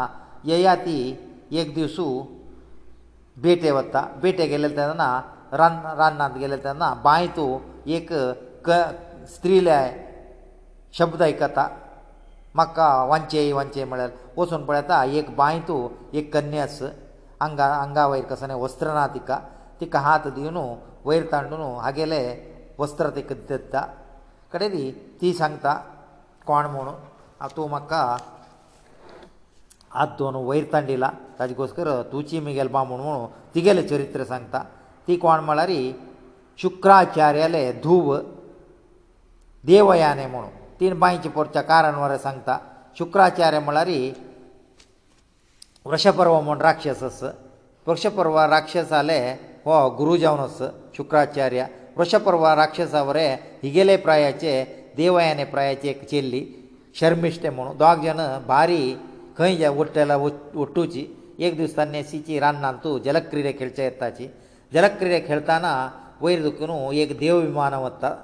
[0.51, 0.97] ययाती
[1.61, 2.07] एक दिसू
[3.45, 5.11] बेटे वता बेटे गेले तेन्ना
[5.61, 7.47] रान रान्नांत गेले तेन्ना बांयतू
[7.97, 8.09] एक
[8.69, 8.81] क
[9.35, 9.81] स्त्रीले
[10.99, 11.63] शब्द आयकता
[12.57, 15.89] म्हाका वांचे वांचे म्हळ्यार वचून पळयता एक बांय तूं
[16.19, 16.81] एक कन्यास
[17.41, 19.39] आंगा आंगा वयर कसले वस्त्र ना तिका
[19.81, 20.57] तिका हात दिवन
[21.05, 22.21] वयर तांडून हागेले
[22.79, 23.81] वस्त्र तिका दिता
[24.53, 24.73] कडेन
[25.21, 25.75] ती सांगता
[26.47, 26.91] कोण म्हूण
[27.57, 28.01] तूं म्हाका
[29.95, 33.25] हात दोन वयर तांडिला ताजे घोसकर तुजी मिगेल बा म्हूण म्हूण
[33.55, 34.63] तिगेलें चरित्र सांगता
[35.09, 35.71] ती कोण म्हळ्यार
[36.63, 38.17] शुक्राचार्याले धूव
[39.67, 42.59] देवयाने म्हणून तीन बांयचे पोरच्या कारण वर सांगता
[42.99, 43.89] शुक्राचार्य म्हळ्यार
[45.85, 47.23] वृषपर्व म्हूण राक्षस आस
[47.87, 49.19] वृक्षपर्व राक्षस जाले
[49.65, 50.61] हो गुरू जावन आस
[50.97, 51.67] शुक्राचार्य
[51.97, 54.53] वृषपर्व राक्षसा वरें हिगेले प्रायाचे
[54.97, 56.43] देवयाने प्रायाचे एक चेल्ली
[57.01, 58.95] शर्मिश्टे म्हूण दोग जाण भारी
[59.39, 61.07] खंय जे उट्टेला उट्टुची
[61.47, 64.29] एक दीस तांणी सिची रान्नान तूं जलक्रिडे खेळचे येताची
[64.75, 65.73] जलक्रिडे खेळटना
[66.21, 68.15] वयर दुखून एक देव विमान वता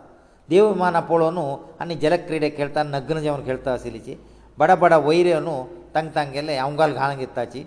[0.53, 1.45] ದೇವಮಾನ ಪೊಳನು
[1.83, 4.15] ಅನ್ನ ಜಲಕ್ರೀಡೆ ಕೇಳ್ತಾ ನಗ್ನ ಜವನ ಕೇಳ್ತಾ ಅಸಿಲಿಚಿ
[4.61, 5.55] ಬಡ ಬಡ ವೈರೆನು
[5.95, 7.61] ತಂಗ ತಂಗೆಲ್ಲ ಅವಂಗಾಲ್ ಗಾಳಂಗಿತ್ತಾಚಿ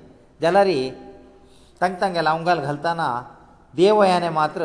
[0.43, 0.79] ಜಲರಿ
[1.81, 3.01] ತಂಗ ತಂಗೆಲ್ಲ ಅವಂಗಾಲ್ ಗಲ್ತಾನ
[3.79, 4.61] ದೇವಯಾನೆ ಮಾತ್ರ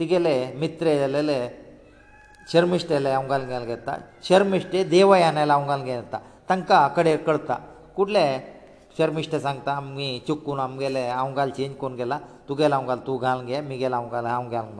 [0.00, 1.38] ತಿಗೆಲೆ ಮಿತ್ರೆ ಎಲ್ಲೆಲೆ
[2.50, 3.88] ಶರ್ಮಿಷ್ಟೆಲ್ಲ ಅವಂಗಾಲ್ ಗಾಳಂಗಿತ್ತ
[4.26, 6.16] ಶರ್ಮಿಷ್ಟೆ ದೇವಯಾನೆಲ್ಲ ಅವಂಗಾಲ್ ಗೇತ್ತ
[6.50, 7.50] ತಂಕ ಅಕಡೆ ಕಳ್ತ
[7.96, 8.26] ಕೂಡ್ಲೆ
[8.98, 12.16] ಶರ್ಮಿಷ್ಟೆ ಸಂಗ್ತ ಅಮ್ಮಿ ಚುಕ್ಕು ನಮಗೆಲ್ಲ ಅವಂಗಾಲ್ ಚೇಂಜ್ ಕೊಂಡ್ಗೆಲ್ಲ
[12.50, 14.70] ತುಗೆಲ್ಲ ಅವಂಗಾಲ್ ತೂ ಗಾಳಂಗೆ ಮಿಗೆಲ್ಲ ಅವಂಗಾಲ್ ಅವಂಗಾಲ್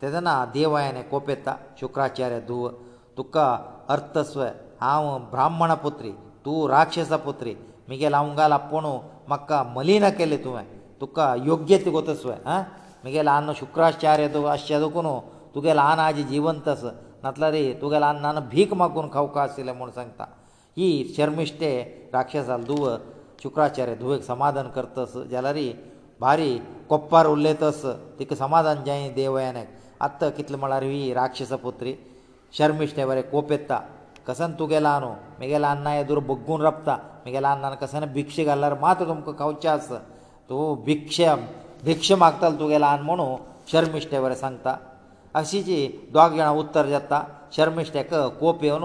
[0.00, 2.62] तेदना देवायने कोपेता शुक्राचार्य धुव
[3.16, 3.46] तुका
[3.94, 4.40] अर्थस्व
[4.82, 6.10] हांव ब्राह्मण पुत्री
[6.44, 7.54] तूं राक्षस पुत्री
[7.90, 8.92] मुगेल अवंगाल आपणू
[9.30, 10.64] म्हाका मलीन केलें तुवें
[11.00, 12.60] तुका योग्य ती कोतस्व आं
[13.04, 15.06] मुगे ल्हान शुक्राचार्य तुका आसचें दुखून
[15.54, 16.82] तुगे ल्हान आजी जिवंत आस
[17.24, 20.24] नातला रे तुगे ल्हान नान भीक मागून खावका आशिल्लें म्हूण सांगता
[20.78, 20.86] ही
[21.16, 21.70] शर्मिश्टे
[22.14, 22.82] राक्षसाल धुव
[23.42, 25.58] शुक्राचार्य धुवेक समाधान करतस जाल्यार
[26.20, 26.50] बारी
[26.90, 27.80] कोप्पार उरले तस
[28.18, 31.94] तिका समाधान जायी देवयानेक आत्ता कितले म्हळ्यार ही राक्षस पुत्री
[32.58, 33.80] शर्मिश्ट बरें कोप येता
[34.26, 38.96] कसन तूं गेला न्हू म्हगेल्या अन्ना येदूर बग्गून रपता म्हगेल्या अन्नान कसन भिक्ष घाल्यार मात
[39.08, 39.88] तुमकां खावचें आस
[40.50, 41.20] तूं भिक्ष
[41.84, 43.36] भिक्ष मागतालो तुगेलो अन्न म्हणू
[43.72, 44.76] शर्मिश्टे बरें सांगता
[45.40, 47.22] अशी जी दोग जाणां उत्तर जाता
[47.56, 48.84] शर्मिश्टेक कोप येवन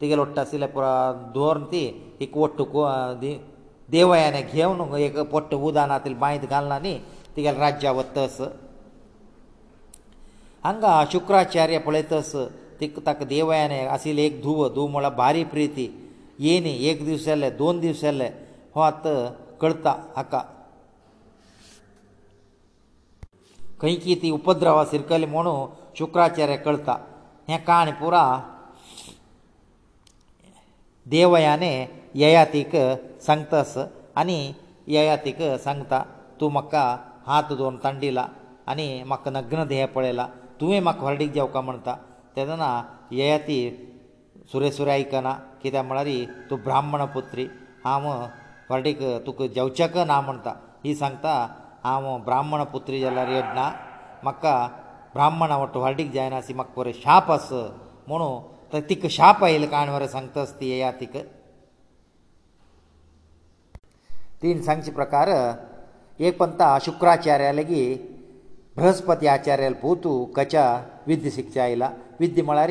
[0.00, 0.94] तिगेलो ओट्टासले पुरो
[1.34, 1.84] दवरून ती
[2.22, 2.62] एक ओट्ट
[3.90, 6.98] देवयाने घेवन एक पोट्ट उदानातील बांयत घालना न्ही
[7.36, 8.48] तिगेले राज्या वत्त असं
[10.64, 12.34] हांगा शुक्राचार्य पळयतस
[13.06, 15.84] ताका देवयान आशिल्ले एक धुव धुव म्हळ्यार भारी प्रिती
[16.40, 18.28] येनी एक दीस येल्ले दोन दीस येल्ले
[18.74, 19.06] हो आत
[19.60, 20.40] कळटा हाका
[23.80, 25.66] खंयची ती उपद्रवा शिरकली म्हणू
[25.98, 26.92] शुक्राचार्य कळटा
[27.48, 28.22] हें काण पुरा
[31.14, 31.70] देवयाने
[32.20, 32.76] ययातीक
[33.26, 33.76] सांगतास
[34.22, 34.38] आनी
[34.94, 36.02] ययातीक सांगता
[36.40, 36.84] तूं म्हाका
[37.26, 38.26] हात दोन तांडिला
[38.66, 40.28] आनी म्हाका नग्न देह पळयला
[40.64, 41.92] तुवें म्हाका हर्डीक देंवका म्हणटा
[42.36, 42.68] तेदना
[43.18, 43.56] ययाती
[44.52, 46.08] सुरेसुरे आयकना कित्याक म्हळ्यार
[46.50, 47.44] तूं ब्राह्मण पुत्री
[47.84, 48.06] हांव
[48.70, 50.52] हर्डीक तुका जेवचेक ना म्हणटा
[50.84, 51.32] ही सांगता
[51.84, 53.66] हांव ब्राह्मण पुत्री जाल्यार येडना
[54.22, 54.54] म्हाका
[55.14, 57.48] ब्राह्मणा वट हर्डीक जायना अशी म्हाका बरें शाप आस
[58.08, 58.30] म्हणू
[58.72, 61.16] तर तिका शाप आयिल्लें काण वरें सांगता आस ती येया तिक
[64.42, 65.34] तीन सांगचे प्रकार
[66.28, 68.12] एक पंथ शुक्राचार्या लेगीत
[68.76, 70.62] बृहस्पती आचार्याल पोतू कच्या
[71.06, 72.70] विद्य शिक्षा आयला विद्य म्हळ्यार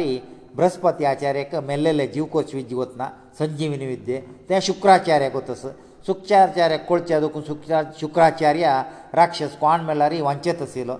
[0.55, 3.07] बृहस्पती आचार्याक मेल्लेले जिवकोच विद्य वतना
[3.39, 5.65] संजिवनी विद्य ते शुक्राचार्याक वतस
[6.07, 8.81] शुक्राचार्य कोळच्या दुखून शुक्रा शुक्राचार्या
[9.13, 10.95] राक्षस कोण म्हळ्यार वंचेत आशिल्लो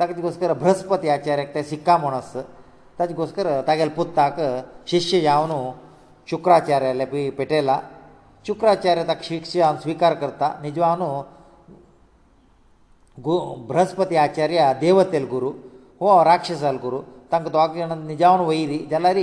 [0.00, 2.32] ताका तिगोसकर बृहस्पती आचार्याक ते शिक्का म्हूण आस
[2.98, 4.40] ताजे घोसकर तागेले पुत्ताक
[4.90, 5.70] शिश्य जावन
[6.30, 7.04] शुक्राचार्याले
[7.38, 7.78] पेटयला
[8.46, 11.04] शुक्राचार्य ताका शिक्षा स्विकार करता निजवानू
[13.18, 15.48] बृहस्पती आचार्य देवतेल गुरू
[16.02, 16.98] हो राक्षसाल गुरू
[17.32, 19.18] तांकां दोग जाण निजावन वयली जाल्यार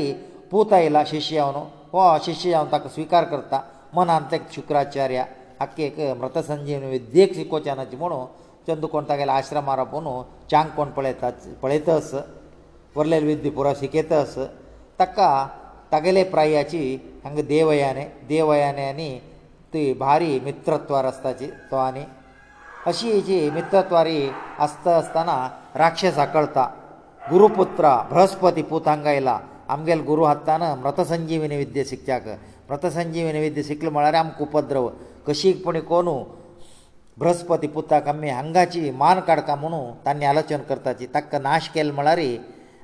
[0.52, 1.64] पूत आयला शिश्य हांव न्हू
[2.00, 3.62] हो शिश्य हांव ताका स्विकार करता
[3.96, 5.26] मनान ते शुक्राचार्य
[5.64, 8.26] आख्खे एक मृत संजीवनी विद्येक शिकोवच्यानाची म्हणून
[8.68, 10.08] चंदकोण तागेले आश्रमार आपोवन
[10.52, 11.30] चांग कोण पळयता
[11.62, 12.14] पळयतस
[12.96, 14.38] वरलेल विद्दी पुरो शिकयतस
[15.00, 15.28] ताका
[15.92, 16.82] तागेले प्रायाची
[17.24, 19.12] हांगा देवयाने देवयाने आनी
[19.74, 22.04] ती भारी मित्रत्व रस्त्याची तो आनी
[22.88, 24.18] अशी हेजी मित्रत्वारी
[24.60, 25.34] आसता आसतना
[25.80, 26.64] राक्षसा कळटा
[27.32, 29.38] गुरुपुत्र बृहस्पती पूत हांगा आयला
[29.74, 32.28] आमगेले गुरू हातान मृत संजीवनी विद्य शिकच्याक
[32.70, 34.88] मृत संजीवनी विद्य शिकले म्हळ्यार आमकां उपद्रव
[35.28, 36.16] कशीकपणी कोणू
[37.20, 42.20] बृहस्पती पुताक आमी हांगाची मान काडका म्हणू तांणी आलोचन करताची ताका नाश केले म्हळ्यार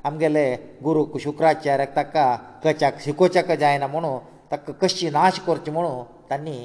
[0.08, 0.46] आमगेले
[0.84, 2.36] गुरूक शुक्राचार्याक ताका
[2.66, 4.18] कच्याक शिकोवच्याक जायना म्हणू
[4.52, 6.58] ताका कशी नाश करची म्हणू तांणी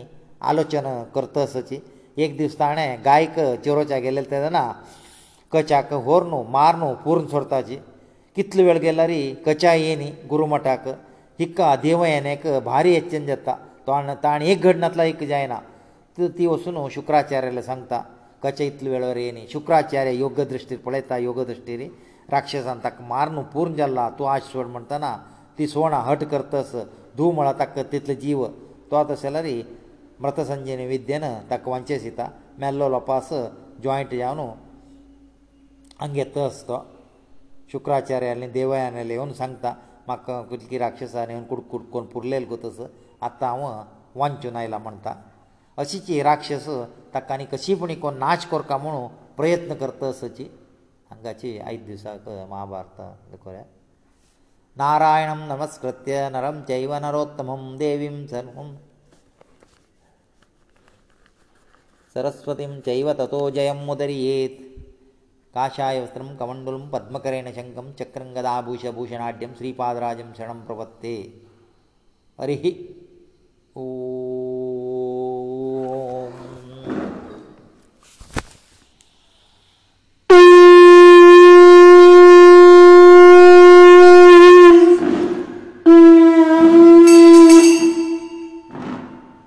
[0.50, 1.80] आलोचन करतासाची
[2.24, 3.34] एक दीस ताणें गायक
[3.64, 4.70] चिरोच्या गेलेले तेदना
[5.52, 7.76] कच्याक व्हर न्हू मार न्हू पुरून सोडपाची
[8.36, 10.88] कितलो वेळ गेल्या रे कच्या येनी गुरुमठाक
[11.40, 13.54] हिक्का देव येण्याक भारी येच्चन जाता
[13.86, 15.58] तोंड ताणें एक घडनांतला एक जायना
[16.18, 18.02] ती वचून शुक्राचार्याले सांगता
[18.42, 21.86] कचे इतले वेळार येनी शुक्राचार्य योग्य दृश्टीर पळयता योग दृश्टीर
[22.32, 25.16] राक्षसान ताका मार न्हू पूर्ण जाल्ला तूं आश सोड म्हणटना
[25.58, 26.72] ती सोणा हट करतस
[27.16, 28.44] धूव म्हळ्यार ताका तितले जीव
[28.90, 29.44] तो आतां जाल्यार
[30.24, 32.20] ಮೃತ ಸಂಜೀವಿನಿ ವಿದ್ಯೆನ ತಕ್ಕ ವಂಚೇಸಿತ
[32.62, 33.28] ಮೆಲ್ಲೋ ಲೋಪಾಸ
[33.84, 34.44] ಜಾಯಿಂಟ್ ಯಾವನು
[36.02, 36.76] ಹಂಗೆ ತರಸ್ತೋ
[37.72, 39.66] ಶುಕ್ರಾಚಾರ್ಯ ಅಲ್ಲಿ ದೇವಯಾನಲ್ಲಿ ಇವನು ಸಂಗ್ತ
[40.10, 42.78] ಮಕ್ಕ ಕುತ್ಕಿ ರಾಕ್ಷಸ ನೇವನು ಕುಡ್ ಕುಡ್ಕೊಂಡು ಪುರ್ಲೇಲ್ ಕೂತಸ
[43.28, 43.64] ಅತ್ತ ಅವ
[44.20, 45.08] ವಂಚುನ ಇಲ್ಲ ಮಂತ
[45.82, 46.66] ಅಶಿಚಿ ರಾಕ್ಷಸ
[47.14, 49.02] ತಕ್ಕಾನಿ ಕಸಿಪುಣಿ ಕೊನ್ ನಾಶ ಕೊರ್ಕ ಮುಣು
[49.38, 50.46] ಪ್ರಯತ್ನ ಕರ್ತಸಚಿ
[51.12, 52.06] ಹಂಗಾಚಿ ಐದು ದಿವಸ
[52.52, 52.98] ಮಹಾಭಾರತ
[53.44, 53.62] ಕೊರೆ
[54.82, 58.68] ನಾರಾಯಣಂ ನಮಸ್ಕೃತ್ಯ ನರಂ ಚೈವ ನರೋತ್ತಮಂ ದೇವಿಂ ಸರ್ವಂ
[62.14, 64.58] సరస్వతిం జైవతతోజయం ముదరియేత్
[65.56, 71.16] కాశాయ వస్త్రం కమండలం పద్మకరేణ శంగం చక్రం గదా భూష భూషణాడ్్యం శ్రీపాదరాజం శణం ప్రవత్తి
[72.40, 72.72] పరిహి
[73.84, 74.41] ఓ